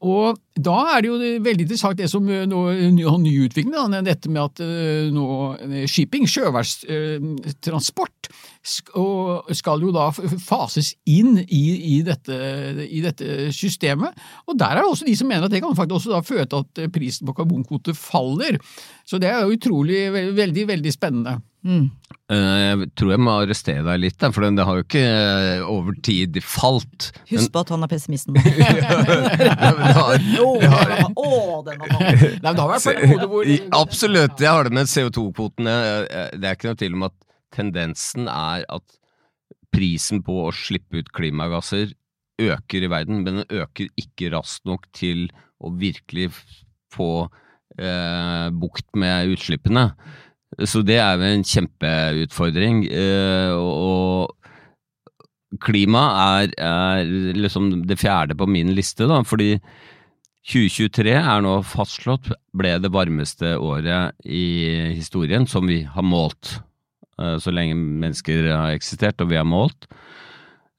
Og 0.02 0.38
da 0.58 0.96
er 0.96 1.04
det 1.04 1.10
jo 1.12 1.18
veldig 1.46 1.64
interessant 1.64 2.00
det 2.00 2.10
som 2.12 2.26
eh, 2.30 2.48
nå 2.50 2.62
ny, 2.92 3.06
ny 3.22 3.48
dette 3.52 4.30
med 4.30 4.42
at 4.42 4.62
uh, 4.66 5.12
nå 5.14 5.26
eh, 5.62 5.88
shipping, 5.90 6.28
sjøværstransport, 6.28 8.30
skal 8.62 9.82
jo 9.82 9.92
da 9.94 10.12
fases 10.14 10.96
inn 11.10 11.40
i, 11.48 11.96
i, 11.96 12.02
dette, 12.06 12.36
i, 12.84 13.02
dette, 13.02 13.50
systemet. 13.56 14.18
Og 14.50 14.58
der 14.60 14.76
er 14.76 14.84
det 14.84 14.92
også 14.92 15.08
de 15.08 15.16
som 15.18 15.28
mener 15.32 15.48
at 15.48 15.54
det 15.54 15.64
kan 15.64 15.78
faktisk 15.78 15.98
også 15.98 16.14
da 16.14 16.22
føre 16.26 16.46
til 16.50 16.66
at 16.66 16.94
prisen 16.94 17.30
på 17.30 17.38
karbonkvoter 17.38 17.96
faller. 17.98 18.60
Så 19.12 19.20
det 19.20 19.28
er 19.28 19.44
jo 19.44 19.58
utrolig 19.58 20.06
veldig, 20.14 20.64
veldig 20.70 20.92
spennende. 20.96 21.42
Mm. 21.68 21.90
Jeg 22.32 22.88
tror 22.96 23.10
jeg 23.12 23.22
må 23.22 23.32
arrestere 23.42 23.84
deg 23.84 24.00
litt, 24.06 24.24
for 24.32 24.46
det 24.48 24.64
har 24.70 24.78
jo 24.80 24.86
ikke 24.86 25.02
over 25.68 25.98
tid 26.08 26.40
falt. 26.48 27.10
Husk 27.28 27.52
på 27.52 27.60
at 27.66 27.74
han 27.76 27.84
er 27.84 27.92
pessimisten. 27.92 28.40
Absolutt, 33.82 34.40
jeg 34.40 34.48
har 34.48 34.64
det 34.70 34.74
med 34.80 34.88
CO2-kvotene. 34.94 35.76
Det 36.40 36.48
er 36.48 36.56
ikke 36.56 36.72
noe 36.72 36.80
tvil 36.80 36.96
om 37.02 37.04
at 37.10 37.18
tendensen 37.52 38.32
er 38.32 38.64
at 38.72 38.88
prisen 39.76 40.24
på 40.24 40.48
å 40.48 40.56
slippe 40.56 41.04
ut 41.04 41.12
klimagasser 41.16 41.92
øker 42.42 42.88
i 42.88 42.92
verden, 42.96 43.16
men 43.20 43.28
den 43.28 43.44
øker 43.60 43.92
ikke 44.00 44.32
raskt 44.38 44.64
nok 44.72 44.88
til 44.96 45.28
å 45.60 45.76
virkelig 45.76 46.32
få 46.96 47.28
eh, 47.78 48.50
bukt 48.52 48.90
med 48.96 49.32
utslippene. 49.36 49.92
Så 50.68 50.82
det 50.84 50.98
er 51.00 51.16
jo 51.16 51.30
en 51.30 51.46
kjempeutfordring. 51.48 52.84
Eh, 52.92 53.54
og 53.56 54.36
klima 55.64 56.04
er, 56.40 56.52
er, 56.60 57.08
liksom 57.38 57.86
det 57.88 58.00
fjerde 58.00 58.36
på 58.40 58.48
min 58.50 58.74
liste, 58.76 59.08
da, 59.08 59.22
fordi 59.28 59.56
2023 60.52 61.14
er 61.20 61.44
nå 61.44 61.58
fastslått 61.68 62.32
ble 62.58 62.78
det 62.82 62.92
varmeste 62.92 63.54
året 63.62 64.16
i 64.26 64.96
historien 64.96 65.46
som 65.48 65.68
vi 65.70 65.84
har 65.86 66.06
målt. 66.08 66.58
Eh, 67.22 67.38
så 67.40 67.54
lenge 67.54 67.78
mennesker 67.78 68.50
har 68.52 68.76
eksistert 68.76 69.22
og 69.24 69.32
vi 69.32 69.40
har 69.40 69.48
målt. 69.48 69.88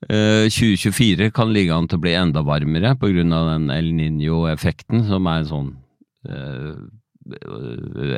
2024 0.03 1.29
kan 1.31 1.53
ligge 1.55 1.71
an 1.71 1.85
til 1.87 2.01
å 2.01 2.03
bli 2.03 2.17
enda 2.19 2.41
varmere 2.43 2.97
pga. 2.99 3.23
den 3.23 3.69
El 3.71 3.93
Niño-effekten, 3.95 5.05
som 5.07 5.29
er 5.31 5.45
en 5.45 5.47
sånn 5.47 5.69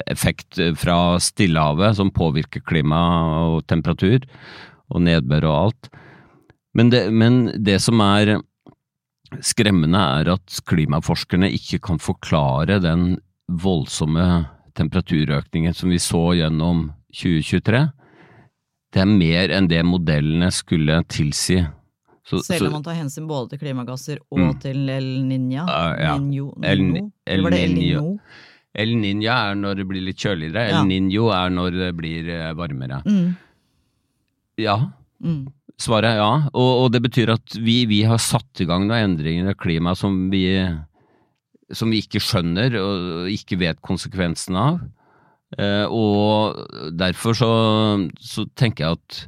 effekt 0.07 0.59
fra 0.81 1.19
Stillehavet 1.21 1.97
som 1.99 2.13
påvirker 2.15 2.65
klima 2.65 3.01
og 3.51 3.67
temperatur 3.69 4.25
og 4.93 5.05
nedbør 5.05 5.49
og 5.49 5.59
alt. 5.67 5.91
Men 6.75 6.91
det, 6.91 7.07
men 7.13 7.47
det 7.65 7.79
som 7.83 8.01
er 8.05 8.39
skremmende, 9.45 9.99
er 9.99 10.33
at 10.35 10.61
klimaforskerne 10.69 11.51
ikke 11.55 11.81
kan 11.89 12.01
forklare 12.03 12.81
den 12.83 13.17
voldsomme 13.49 14.47
temperaturøkningen 14.79 15.75
som 15.77 15.93
vi 15.93 16.01
så 16.03 16.33
gjennom 16.39 16.89
2023. 17.15 17.85
Det 18.95 19.03
er 19.03 19.11
mer 19.11 19.55
enn 19.55 19.71
det 19.71 19.83
modellene 19.87 20.51
skulle 20.55 21.01
tilsi. 21.11 21.61
Så, 22.25 22.41
Selv 22.41 22.71
om 22.71 22.79
man 22.79 22.85
tar 22.87 22.97
hensyn 22.97 23.27
både 23.29 23.53
til 23.53 23.61
klimagasser 23.61 24.21
og 24.33 24.41
mm. 24.41 24.53
til 24.63 24.89
El 24.89 25.09
Niña? 25.29 25.67
Uh, 25.69 25.91
ja. 26.01 26.15
Niño, 26.17 26.47
El, 26.65 26.85
El, 27.29 27.49
det 27.53 27.59
El 27.61 27.75
Niño? 27.77 28.05
El 28.75 28.95
Niña 28.99 29.35
er 29.51 29.59
når 29.61 29.83
det 29.83 29.85
blir 29.91 30.07
litt 30.07 30.23
kjøligere, 30.23 30.65
ja. 30.71 30.81
El 30.81 30.89
Niño 30.89 31.29
er 31.37 31.53
når 31.53 31.77
det 31.77 31.91
blir 31.99 32.31
eh, 32.33 32.49
varmere. 32.57 33.03
Mm. 33.05 33.37
Ja. 34.65 34.79
Mm. 35.21 35.45
Svaret 35.81 36.15
er 36.15 36.21
ja, 36.23 36.33
og, 36.55 36.73
og, 36.85 36.89
det 36.95 37.03
betyr 37.05 37.35
at 37.35 37.55
vi, 37.59 37.83
vi, 37.91 38.05
har 38.07 38.21
satt 38.23 38.63
i 38.63 38.67
gang 38.69 38.87
noen 38.87 39.11
endringer 39.11 39.51
i 39.51 39.59
klimaet 39.59 39.99
som 39.99 40.29
vi, 40.31 40.47
som 41.75 41.91
vi 41.91 42.03
ikke 42.05 42.23
skjønner 42.23 42.77
og 42.79 43.31
ikke 43.33 43.59
vet 43.61 43.83
konsekvensen 43.85 44.59
av. 44.59 44.79
Eh, 45.59 45.87
og 45.91 46.63
derfor 46.99 47.37
så, 47.39 47.51
så, 48.23 48.47
tenker 48.59 48.87
jeg 48.87 48.99
at 48.99 49.19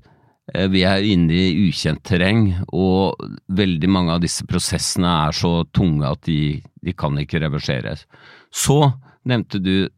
vi 0.46 0.85
er 0.87 1.02
inne 1.02 1.35
i 1.35 1.66
ukjent 1.66 2.04
terreng, 2.06 2.52
og 2.70 3.18
veldig 3.50 3.88
mange 3.90 4.14
av 4.14 4.20
disse 4.22 4.46
prosessene 4.46 5.11
er 5.26 5.35
så 5.35 5.64
tunge 5.74 6.06
at 6.06 6.22
de, 6.28 6.62
de 6.87 6.94
kan 6.94 7.18
ikke 7.18 7.40
reverseres. 7.42 8.04
Så 8.54 8.78
nevnte 9.26 9.59
du 9.59 9.88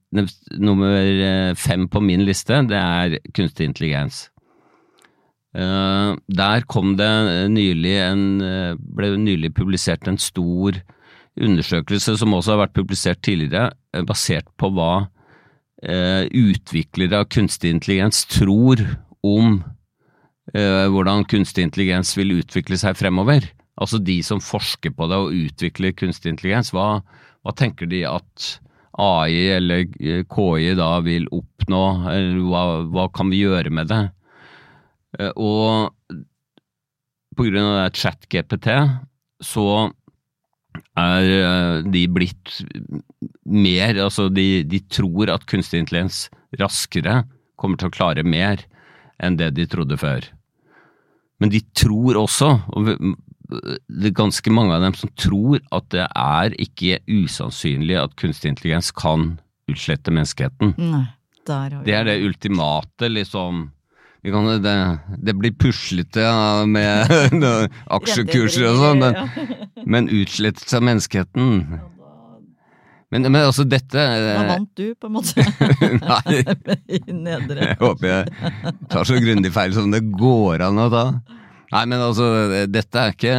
nummer 0.57 1.05
eh, 1.05 1.55
fem 1.59 1.87
på 1.89 2.01
min 2.01 2.25
liste, 2.27 2.63
det 2.69 2.79
er 2.79 3.19
kunstig 3.37 3.69
intelligens. 3.69 4.29
Uh, 5.59 6.13
der 6.29 6.63
kom 6.69 6.93
det 6.99 7.09
nylig 7.51 7.95
en, 8.05 8.25
eh, 8.45 8.75
ble 8.77 9.15
nylig 9.17 9.55
publisert 9.57 10.07
en 10.07 10.21
stor 10.21 10.77
undersøkelse 11.41 12.19
som 12.21 12.35
også 12.37 12.53
har 12.53 12.61
vært 12.67 12.77
publisert 12.77 13.23
tidligere, 13.25 13.73
basert 14.07 14.49
på 14.59 14.73
hva 14.75 15.09
utviklere 15.79 17.21
av 17.21 17.29
kunstig 17.31 17.71
intelligens 17.71 18.25
tror 18.27 18.81
om 19.23 19.61
hvordan 20.55 21.27
kunstig 21.29 21.67
intelligens 21.67 22.15
vil 22.17 22.39
utvikle 22.39 22.79
seg 22.81 22.97
fremover. 22.97 23.45
Altså 23.79 24.01
de 24.03 24.17
som 24.27 24.41
forsker 24.43 24.95
på 24.97 25.07
det 25.11 25.19
og 25.21 25.35
utvikler 25.37 25.95
kunstig 25.97 26.33
intelligens, 26.33 26.73
hva, 26.75 27.03
hva 27.45 27.55
tenker 27.55 27.91
de 27.91 28.03
at 28.09 28.49
AI 28.99 29.53
eller 29.55 29.85
KI 30.27 30.73
da 30.79 30.91
vil 31.07 31.29
oppnå, 31.35 31.83
eller 32.11 32.41
hva, 32.49 32.63
hva 32.91 33.07
kan 33.15 33.31
vi 33.31 33.45
gjøre 33.45 33.71
med 33.75 33.91
det? 33.93 34.03
Eh, 35.19 35.31
og 35.37 35.93
på 37.39 37.47
grunn 37.47 37.69
av 37.79 37.95
chat-GPT 37.95 38.73
så 39.47 39.69
er 40.99 41.29
eh, 41.37 41.77
de 41.87 42.03
blitt 42.11 42.59
mer 43.49 44.01
Altså, 44.03 44.27
de, 44.29 44.65
de 44.69 44.83
tror 44.91 45.31
at 45.33 45.47
kunstig 45.49 45.85
intelligens 45.85 46.27
raskere 46.59 47.23
kommer 47.59 47.79
til 47.79 47.89
å 47.89 47.95
klare 47.95 48.27
mer 48.27 48.67
enn 49.23 49.39
det 49.39 49.53
de 49.57 49.67
trodde 49.71 49.97
før. 49.99 50.27
Men 51.39 51.53
de 51.55 51.63
tror 51.77 52.19
også, 52.19 52.51
og 52.75 52.89
det 52.89 54.11
er 54.11 54.17
ganske 54.17 54.53
mange 54.53 54.75
av 54.77 54.85
dem 54.85 54.97
som 54.99 55.11
tror 55.17 55.63
at 55.75 55.87
det 55.95 56.05
er 56.07 56.57
ikke 56.61 56.99
usannsynlig 57.09 57.97
at 58.01 58.17
kunstig 58.21 58.53
intelligens 58.53 58.91
kan 58.93 59.37
utslette 59.71 60.13
menneskeheten. 60.13 60.75
Nei, 60.77 61.07
det 61.47 61.95
er 61.97 62.09
det 62.09 62.21
ultimate, 62.27 63.09
liksom. 63.13 63.69
Kan, 64.29 64.49
det, 64.61 64.73
det, 65.25 65.33
blir 65.39 65.55
puslete 65.57 66.25
ja, 66.27 66.65
med 66.69 67.09
aksjekurser 67.97 68.67
og 68.69 68.81
sånn, 68.83 69.05
men, 69.05 69.47
men 69.95 70.11
utslettelse 70.13 70.81
av 70.81 70.85
menneskeheten 70.85 71.53
men, 73.09 73.25
men 73.31 73.41
altså, 73.41 73.65
dette 73.65 73.97
Hva 73.97 74.45
vant 74.51 74.71
du, 74.77 74.93
på 74.99 75.09
en 75.09 75.15
måte. 75.17 75.45
Nei. 76.03 76.43
I 76.99 77.01
nedre. 77.15 77.71
Jeg 77.71 77.81
håper 77.81 78.11
jeg 78.11 78.75
tar 78.93 79.09
så 79.09 79.17
grundig 79.23 79.53
feil 79.55 79.73
som 79.77 79.89
det 79.95 80.03
går 80.13 80.67
an 80.69 80.83
å 80.85 80.91
ta. 80.93 81.07
Nei, 81.73 81.83
men 81.89 82.01
altså, 82.01 82.29
dette 82.69 83.01
er 83.01 83.17
ikke 83.17 83.35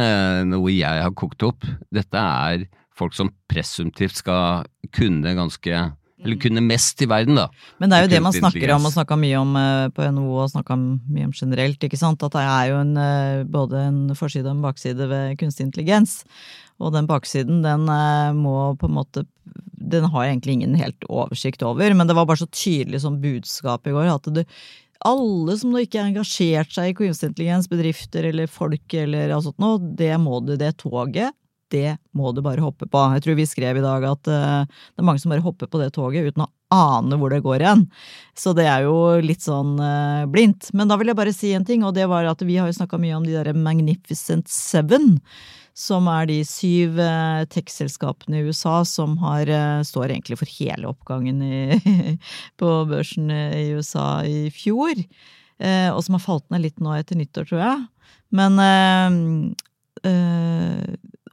noe 0.50 0.74
jeg 0.74 1.06
har 1.06 1.14
kokt 1.18 1.46
opp. 1.46 1.66
Dette 1.94 2.18
er 2.18 2.66
folk 2.98 3.16
som 3.16 3.32
presumptivt 3.50 4.20
skal 4.20 4.68
kunne 4.94 5.32
ganske 5.38 5.86
eller 6.20 6.36
kunne 6.36 6.60
mest 6.60 7.00
i 7.00 7.08
verden, 7.08 7.38
da. 7.38 7.46
Men 7.80 7.90
det 7.90 7.96
er 7.96 8.04
jo 8.04 8.10
det 8.12 8.22
man 8.24 8.34
snakker 8.34 8.74
om, 8.74 8.86
og 8.88 8.92
snakka 8.92 9.16
mye 9.16 9.38
om 9.40 9.54
eh, 9.56 9.86
på 9.96 10.08
NHO, 10.12 10.26
og 10.42 10.50
snakka 10.52 10.76
mye 10.76 11.28
om 11.30 11.32
generelt, 11.36 11.86
ikke 11.86 12.00
sant. 12.00 12.20
At 12.26 12.36
det 12.36 12.42
er 12.44 12.66
jo 12.68 12.80
en, 12.82 12.90
eh, 13.00 13.44
både 13.48 13.84
en 13.88 14.00
forside 14.18 14.44
og 14.50 14.58
en 14.58 14.66
bakside 14.66 15.08
ved 15.08 15.38
kunstig 15.40 15.68
intelligens. 15.68 16.18
Og 16.80 16.94
den 16.94 17.08
baksiden, 17.10 17.62
den 17.64 17.88
eh, 17.92 18.36
må 18.36 18.74
på 18.80 18.88
en 18.88 18.96
måte 18.96 19.26
Den 19.90 20.06
har 20.12 20.26
egentlig 20.26 20.58
ingen 20.58 20.76
helt 20.76 21.04
oversikt 21.08 21.62
over, 21.66 21.94
men 21.94 22.08
det 22.08 22.14
var 22.16 22.28
bare 22.28 22.42
så 22.42 22.48
tydelig 22.48 23.00
som 23.02 23.20
budskap 23.20 23.86
i 23.88 23.94
går 23.96 24.12
at 24.12 24.28
du 24.28 24.44
alle 25.00 25.54
som 25.56 25.72
ikke 25.80 25.96
har 25.96 26.10
engasjert 26.10 26.74
seg 26.74 26.90
i 26.90 26.96
kunstig 26.98 27.30
intelligens, 27.30 27.68
bedrifter 27.70 28.26
eller 28.28 28.50
folk 28.52 28.92
eller 28.92 29.32
altså 29.32 29.54
noe, 29.56 29.78
det 29.96 30.12
må 30.20 30.42
du, 30.44 30.58
det 30.60 30.74
toget, 30.82 31.32
det 31.72 31.94
må 32.16 32.32
du 32.34 32.42
bare 32.44 32.60
hoppe 32.60 32.88
på. 32.90 33.02
Jeg 33.14 33.24
tror 33.24 33.38
vi 33.38 33.46
skrev 33.48 33.78
i 33.78 33.84
dag 33.84 34.04
at 34.10 34.28
uh, 34.28 34.66
det 34.66 35.00
er 35.00 35.06
mange 35.06 35.22
som 35.22 35.32
bare 35.32 35.44
hopper 35.44 35.70
på 35.70 35.80
det 35.80 35.92
toget 35.96 36.28
uten 36.28 36.44
å 36.44 36.50
ane 36.74 37.16
hvor 37.18 37.32
det 37.32 37.40
går 37.44 37.62
igjen. 37.62 37.86
Så 38.36 38.52
det 38.58 38.66
er 38.68 38.84
jo 38.86 38.96
litt 39.24 39.46
sånn 39.46 39.78
uh, 39.80 40.26
blindt. 40.30 40.68
Men 40.76 40.90
da 40.90 40.98
vil 41.00 41.12
jeg 41.12 41.20
bare 41.22 41.34
si 41.34 41.54
en 41.56 41.66
ting, 41.66 41.86
og 41.86 41.94
det 41.96 42.08
var 42.10 42.28
at 42.28 42.44
vi 42.46 42.58
har 42.60 42.68
jo 42.68 42.76
snakka 42.76 43.00
mye 43.00 43.16
om 43.16 43.26
de 43.26 43.38
derre 43.38 43.56
Magnificent 43.56 44.50
Seven 44.52 45.16
som 45.80 46.08
er 46.12 46.28
de 46.28 46.38
syv 46.44 47.00
eh, 47.00 47.46
tech-selskapene 47.52 48.40
i 48.40 48.50
USA 48.50 48.80
som 48.88 49.16
har, 49.22 49.48
eh, 49.48 49.80
står 49.86 50.12
egentlig 50.12 50.36
for 50.40 50.52
hele 50.58 50.90
oppgangen 50.92 51.40
i, 51.42 51.80
på 52.60 52.74
børsen 52.90 53.32
i 53.32 53.70
USA 53.78 54.20
i 54.28 54.50
fjor. 54.52 54.94
Eh, 55.60 55.88
og 55.88 56.04
som 56.04 56.18
har 56.18 56.24
falt 56.24 56.46
ned 56.52 56.66
litt 56.66 56.84
nå 56.84 56.92
etter 56.98 57.18
nyttår, 57.20 57.48
tror 57.48 57.64
jeg. 57.64 57.82
Men 58.30 58.60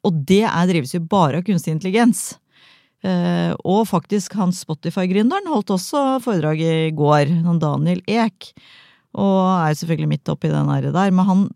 Og 0.08 0.18
det 0.28 0.44
er, 0.48 0.66
drives 0.68 0.96
jo 0.96 1.00
bare 1.08 1.40
av 1.40 1.46
kunstig 1.48 1.76
intelligens. 1.76 2.34
Eh, 3.06 3.54
og 3.68 3.86
faktisk 3.92 4.34
han 4.40 4.54
Spotify-gründeren 4.56 5.50
holdt 5.52 5.76
også 5.76 6.18
foredrag 6.24 6.62
i 6.64 6.76
går, 6.98 7.32
Daniel 7.62 8.02
Ek. 8.10 8.52
Og 9.18 9.42
er 9.54 9.78
selvfølgelig 9.78 10.12
midt 10.16 10.32
oppi 10.34 10.52
den 10.52 10.72
der. 10.72 11.12
Men 11.12 11.30
han, 11.30 11.48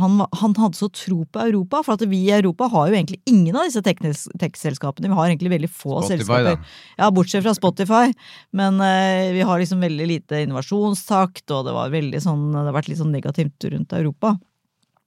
han, 0.00 0.20
han, 0.40 0.54
hadde 0.58 0.78
så 0.78 0.88
tro 0.92 1.24
på 1.32 1.42
Europa, 1.42 1.82
for 1.86 1.96
at 1.96 2.04
vi 2.08 2.22
i 2.28 2.34
Europa 2.36 2.68
har 2.72 2.88
jo 2.90 2.96
egentlig 2.98 3.20
ingen 3.28 3.56
av 3.56 3.68
disse 3.68 3.82
tech-selskapene. 3.84 5.10
Vi 5.10 5.18
har 5.18 5.30
egentlig 5.30 5.52
veldig 5.52 5.70
få 5.70 6.00
Spotify, 6.00 6.16
selskaper. 6.16 6.58
da. 6.58 6.74
Ja, 7.02 7.10
bortsett 7.14 7.44
fra 7.46 7.54
Spotify. 7.56 8.16
Men 8.56 8.80
eh, 8.84 9.32
vi 9.36 9.44
har 9.46 9.62
liksom 9.62 9.84
veldig 9.84 10.08
lite 10.12 10.42
innovasjonstakt, 10.46 11.46
og 11.50 11.68
det, 11.68 11.76
var 11.76 11.96
sånn, 12.24 12.50
det 12.54 12.66
har 12.68 12.76
vært 12.76 12.90
litt 12.92 13.02
sånn 13.02 13.14
negativt 13.14 13.68
rundt 13.72 13.96
Europa. 13.96 14.36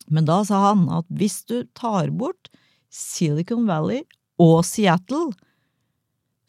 Men 0.10 0.26
da 0.30 0.42
sa 0.48 0.64
han 0.72 0.88
at 0.94 1.08
hvis 1.14 1.44
du 1.50 1.62
tar 1.78 2.10
bort 2.16 2.50
Silicon 2.90 3.68
Valley 3.70 4.04
og 4.42 4.64
Seattle, 4.66 5.30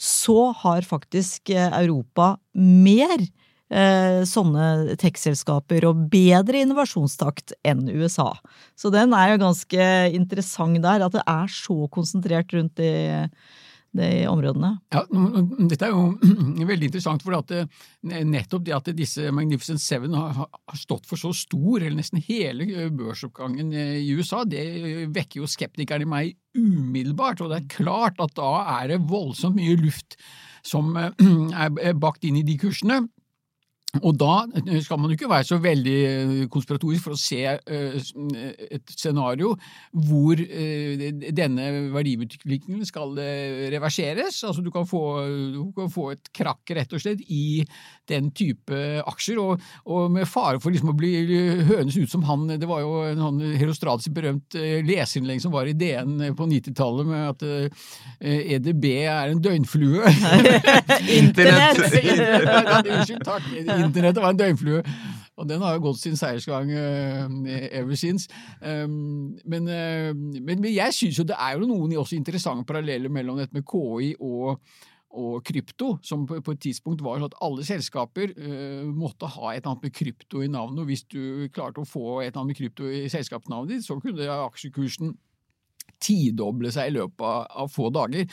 så 0.00 0.50
har 0.62 0.87
faktisk 0.88 1.53
eh, 1.53 1.68
Europa 1.83 2.35
mer 2.57 3.20
sånne 3.70 4.96
tech-selskaper 4.98 5.85
og 5.87 6.04
bedre 6.11 6.64
innovasjonstakt 6.64 7.54
enn 7.62 7.87
USA. 7.87 8.33
Så 8.74 8.90
den 8.90 9.14
er 9.14 9.35
jo 9.35 9.42
ganske 9.44 9.88
interessant 10.16 10.83
der, 10.83 11.06
at 11.06 11.14
det 11.14 11.22
er 11.22 11.50
så 11.54 11.85
konsentrert 11.94 12.50
rundt 12.56 12.80
de, 12.80 12.90
de 13.96 14.09
områdene. 14.30 14.72
Ja, 14.94 15.04
Dette 15.70 15.88
er 15.88 15.94
jo 15.94 16.66
veldig 16.72 16.90
interessant, 16.90 17.24
for 17.26 17.38
at 17.38 17.50
det, 17.50 17.64
nettopp 18.02 18.66
det 18.66 18.74
at 18.76 18.90
disse 18.96 19.30
Magnificent 19.35 19.83
Seven 19.83 20.14
har, 20.18 20.46
stått 20.78 21.09
for 21.11 21.20
så 21.20 21.33
stor, 21.37 21.80
eller 21.80 21.98
nesten 21.98 22.22
hele 22.26 22.88
børsoppgangen 22.94 23.72
i 23.74 24.11
USA, 24.14 24.44
det 24.46 24.66
vekker 25.14 25.42
jo 25.42 25.50
skeptikerne 25.50 26.06
i 26.06 26.11
meg 26.11 26.37
umiddelbart. 26.59 27.42
Og 27.42 27.54
det 27.54 27.62
er 27.62 27.72
klart 27.78 28.22
at 28.22 28.35
da 28.38 28.52
er 28.80 28.94
det 28.94 29.02
voldsomt 29.11 29.59
mye 29.59 29.78
luft 29.80 30.18
som 30.66 30.94
er 31.00 31.98
bakt 31.98 32.26
inn 32.26 32.38
i 32.42 32.46
de 32.46 32.59
kursene. 32.61 33.02
Og 33.98 34.14
da 34.14 34.44
skal 34.85 35.00
man 35.00 35.11
jo 35.11 35.16
ikke 35.16 35.31
være 35.31 35.46
så 35.48 35.57
veldig 35.59 35.94
eh, 36.07 36.35
konspiratorisk 36.53 37.09
for 37.09 37.16
å 37.16 37.18
se 37.18 37.40
eh, 37.42 38.11
et 38.76 38.92
scenario 38.94 39.57
hvor 40.07 40.38
eh, 40.38 41.09
denne 41.35 41.66
verdiutviklingen 41.90 42.87
skal 42.87 43.18
reverseres. 43.72 44.38
Altså 44.46 44.62
du 44.62 44.70
kan, 44.70 44.87
få, 44.87 45.03
du 45.57 45.72
kan 45.74 45.90
få 45.90 46.12
et 46.14 46.31
krakk 46.37 46.70
rett 46.79 46.94
og 46.94 47.03
slett 47.03 47.24
i 47.26 47.64
den 48.11 48.31
type 48.35 48.79
aksjer, 49.11 49.40
og, 49.42 49.64
og 49.90 50.07
med 50.14 50.29
fare 50.31 50.62
for 50.62 50.74
liksom 50.74 50.92
å 50.92 50.96
bli 50.98 51.12
hønes 51.66 51.98
ut 51.98 52.11
som 52.11 52.24
han 52.26 52.46
Det 52.61 52.66
var 52.66 52.83
jo 52.83 52.94
en 53.07 53.20
sånn 53.22 53.42
Herostrates 53.59 54.11
berømt 54.14 54.55
leserinnlegg 54.87 55.42
som 55.42 55.55
var 55.55 55.68
i 55.70 55.74
DN 55.79 56.31
på 56.38 56.46
90-tallet 56.50 57.11
med 57.11 57.26
at 57.35 57.44
EDB 58.20 58.87
er 59.03 59.33
en 59.33 59.42
døgnflue. 59.42 60.14
Internett! 61.18 61.81
Unnskyld, 61.81 63.24
takk 63.26 63.46
internettet 63.86 64.22
var 64.22 64.34
en 64.34 64.40
døgnflue. 64.40 64.82
Og 65.40 65.48
den 65.48 65.62
har 65.64 65.76
jo 65.76 65.86
gått 65.86 66.02
sin 66.02 66.18
seiersgang 66.20 66.68
uh, 66.68 67.48
ever 67.72 67.96
since. 67.96 68.28
Um, 68.60 69.38
men, 69.48 69.68
uh, 69.68 70.12
men, 70.12 70.64
jeg 70.68 70.96
syns 70.96 71.20
jo 71.20 71.26
det 71.28 71.38
er 71.38 71.56
jo 71.56 71.68
noen 71.70 71.96
også 71.96 72.18
interessante 72.18 72.68
paralleller 72.68 73.12
mellom 73.12 73.40
dette 73.40 73.56
med 73.56 73.64
KI 73.64 74.12
og, 74.20 74.60
og 75.16 75.40
krypto, 75.46 75.94
som 76.04 76.26
på, 76.28 76.42
på, 76.44 76.56
et 76.56 76.62
tidspunkt 76.66 77.00
var 77.06 77.18
sånn 77.18 77.30
at 77.30 77.38
alle 77.46 77.64
selskaper 77.64 78.34
uh, 78.36 78.84
måtte 78.92 79.30
ha 79.32 79.54
et 79.54 79.62
eller 79.62 79.72
annet 79.72 79.88
med 79.88 79.96
krypto 79.96 80.44
i 80.44 80.52
navnet. 80.52 80.84
Og 80.84 80.92
hvis 80.92 81.06
du 81.08 81.48
klarte 81.54 81.80
å 81.80 81.88
få 81.88 82.20
et 82.20 82.30
eller 82.30 82.42
annet 82.42 82.52
med 82.52 82.60
krypto 82.60 82.92
i 82.92 83.06
selskapsnavnet 83.12 83.78
ditt, 83.78 83.88
så 83.88 83.96
kunne 84.02 84.28
aksjekursen 84.50 85.16
tidoble 86.02 86.72
seg 86.74 86.90
i 86.90 86.94
løpet 86.96 87.24
av, 87.26 87.46
av, 87.64 87.70
få 87.72 87.90
dager. 87.94 88.26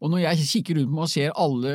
Og 0.00 0.12
når 0.12 0.24
jeg 0.26 0.48
kikker 0.50 0.80
rundt 0.80 0.94
meg 0.94 1.06
og 1.06 1.12
ser 1.12 1.34
alle 1.44 1.74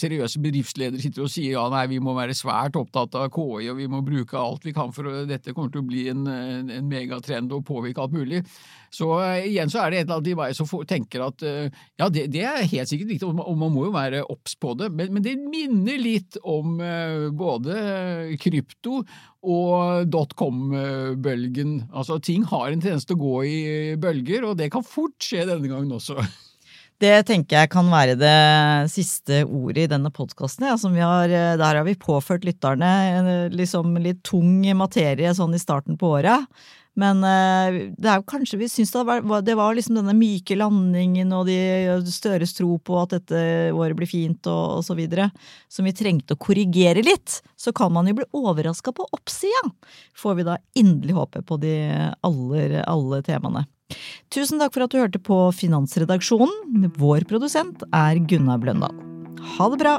seriøse 0.00 0.42
bedriftsledere 0.42 1.02
sitter 1.02 1.26
og 1.26 1.32
sier 1.32 1.56
ja, 1.58 1.66
nei, 1.72 1.86
vi 1.92 2.00
må 2.02 2.14
være 2.16 2.36
svært 2.36 2.78
opptatt 2.80 3.16
av 3.20 3.30
KI 3.34 3.70
og 3.72 3.80
vi 3.80 3.88
må 3.90 4.02
bruke 4.06 4.38
alt 4.40 4.66
vi 4.66 4.74
kan 4.76 4.94
for 4.96 5.26
dette 5.28 5.54
kommer 5.56 5.72
til 5.72 5.84
å 5.84 5.88
bli 5.90 6.06
en, 6.12 6.26
en 6.26 6.90
megatrend 6.90 7.52
og 7.54 7.66
påvirke 7.68 8.02
alt 8.02 8.16
mulig, 8.16 8.42
så 8.90 9.06
uh, 9.22 9.38
igjen 9.46 9.70
så 9.70 9.84
er 9.84 9.92
det 9.92 10.00
et 10.00 10.08
eller 10.08 10.18
annet 10.18 10.32
i 10.32 10.36
meg 10.38 10.56
som 10.58 10.70
tenker 10.88 11.22
at 11.22 11.44
uh, 11.46 11.80
ja, 12.00 12.08
det, 12.10 12.26
det, 12.34 12.42
er 12.42 12.66
helt 12.72 12.90
sikkert 12.90 13.12
riktig, 13.14 13.28
og 13.28 13.38
man, 13.38 13.70
må 13.70 13.86
jo 13.86 13.94
være 13.94 14.24
obs 14.26 14.56
på 14.58 14.74
det, 14.80 14.90
men, 14.90 15.12
men, 15.14 15.24
det 15.24 15.36
minner 15.38 16.00
litt 16.02 16.40
om 16.42 16.80
uh, 16.82 17.30
både 17.30 18.36
krypto 18.42 19.04
og 19.40 20.10
dotcom-bølgen. 20.10 21.76
Altså, 21.94 22.18
ting 22.20 22.42
har 22.50 22.68
en 22.68 22.82
tendens 22.82 23.06
til 23.08 23.16
å 23.16 23.22
gå 23.22 23.36
i 23.48 23.60
bølger, 24.00 24.44
og 24.50 24.58
det 24.58 24.68
kan 24.74 24.84
fort 24.84 25.16
skje 25.22 25.46
denne 25.48 25.70
gangen 25.70 25.94
også. 25.96 26.18
Det 27.00 27.14
tenker 27.30 27.62
jeg 27.62 27.70
kan 27.72 27.86
være 27.88 28.18
det 28.20 28.90
siste 28.92 29.38
ordet 29.46 29.86
i 29.86 29.88
denne 29.88 30.10
podkasten. 30.12 30.66
Ja, 30.68 31.14
der 31.56 31.78
har 31.78 31.86
vi 31.86 31.94
påført 31.96 32.44
lytterne 32.44 33.48
liksom 33.54 33.96
litt 34.04 34.20
tung 34.28 34.60
materie 34.76 35.32
sånn 35.32 35.56
i 35.56 35.62
starten 35.62 35.96
på 35.96 36.12
året. 36.18 36.44
Men 37.00 37.22
det 37.24 38.08
er 38.10 38.18
jo 38.18 38.26
kanskje 38.28 38.58
vi 38.60 38.68
syns 38.68 38.92
det 38.92 39.04
var, 39.08 39.22
det 39.46 39.56
var 39.56 39.76
liksom 39.76 39.96
denne 39.96 40.14
myke 40.16 40.58
landingen 40.58 41.32
og 41.36 41.48
de 41.48 41.56
Støres 42.10 42.52
tro 42.56 42.74
på 42.82 42.98
at 43.00 43.14
dette 43.14 43.40
året 43.72 43.96
blir 43.96 44.10
fint 44.10 44.46
og, 44.50 44.80
og 44.80 44.84
så 44.84 44.96
videre, 44.98 45.30
som 45.72 45.88
vi 45.88 45.94
trengte 45.96 46.36
å 46.36 46.40
korrigere 46.40 47.04
litt. 47.06 47.40
Så 47.56 47.72
kan 47.76 47.92
man 47.94 48.10
jo 48.10 48.18
bli 48.20 48.28
overraska 48.36 48.92
på 48.96 49.08
oppsida, 49.16 49.64
får 50.18 50.40
vi 50.40 50.48
da 50.50 50.58
inderlig 50.78 51.16
håpe 51.16 51.44
på 51.46 51.60
de 51.62 51.74
aller, 52.26 52.80
alle 52.84 53.22
temaene. 53.26 53.66
Tusen 54.30 54.60
takk 54.60 54.74
for 54.76 54.86
at 54.86 54.92
du 54.92 55.00
hørte 55.00 55.22
på 55.22 55.42
Finansredaksjonen. 55.56 56.90
Vår 57.00 57.26
produsent 57.30 57.84
er 57.90 58.22
Gunnar 58.30 58.62
Bløndal. 58.62 58.94
Ha 59.56 59.70
det 59.72 59.82
bra! 59.82 59.98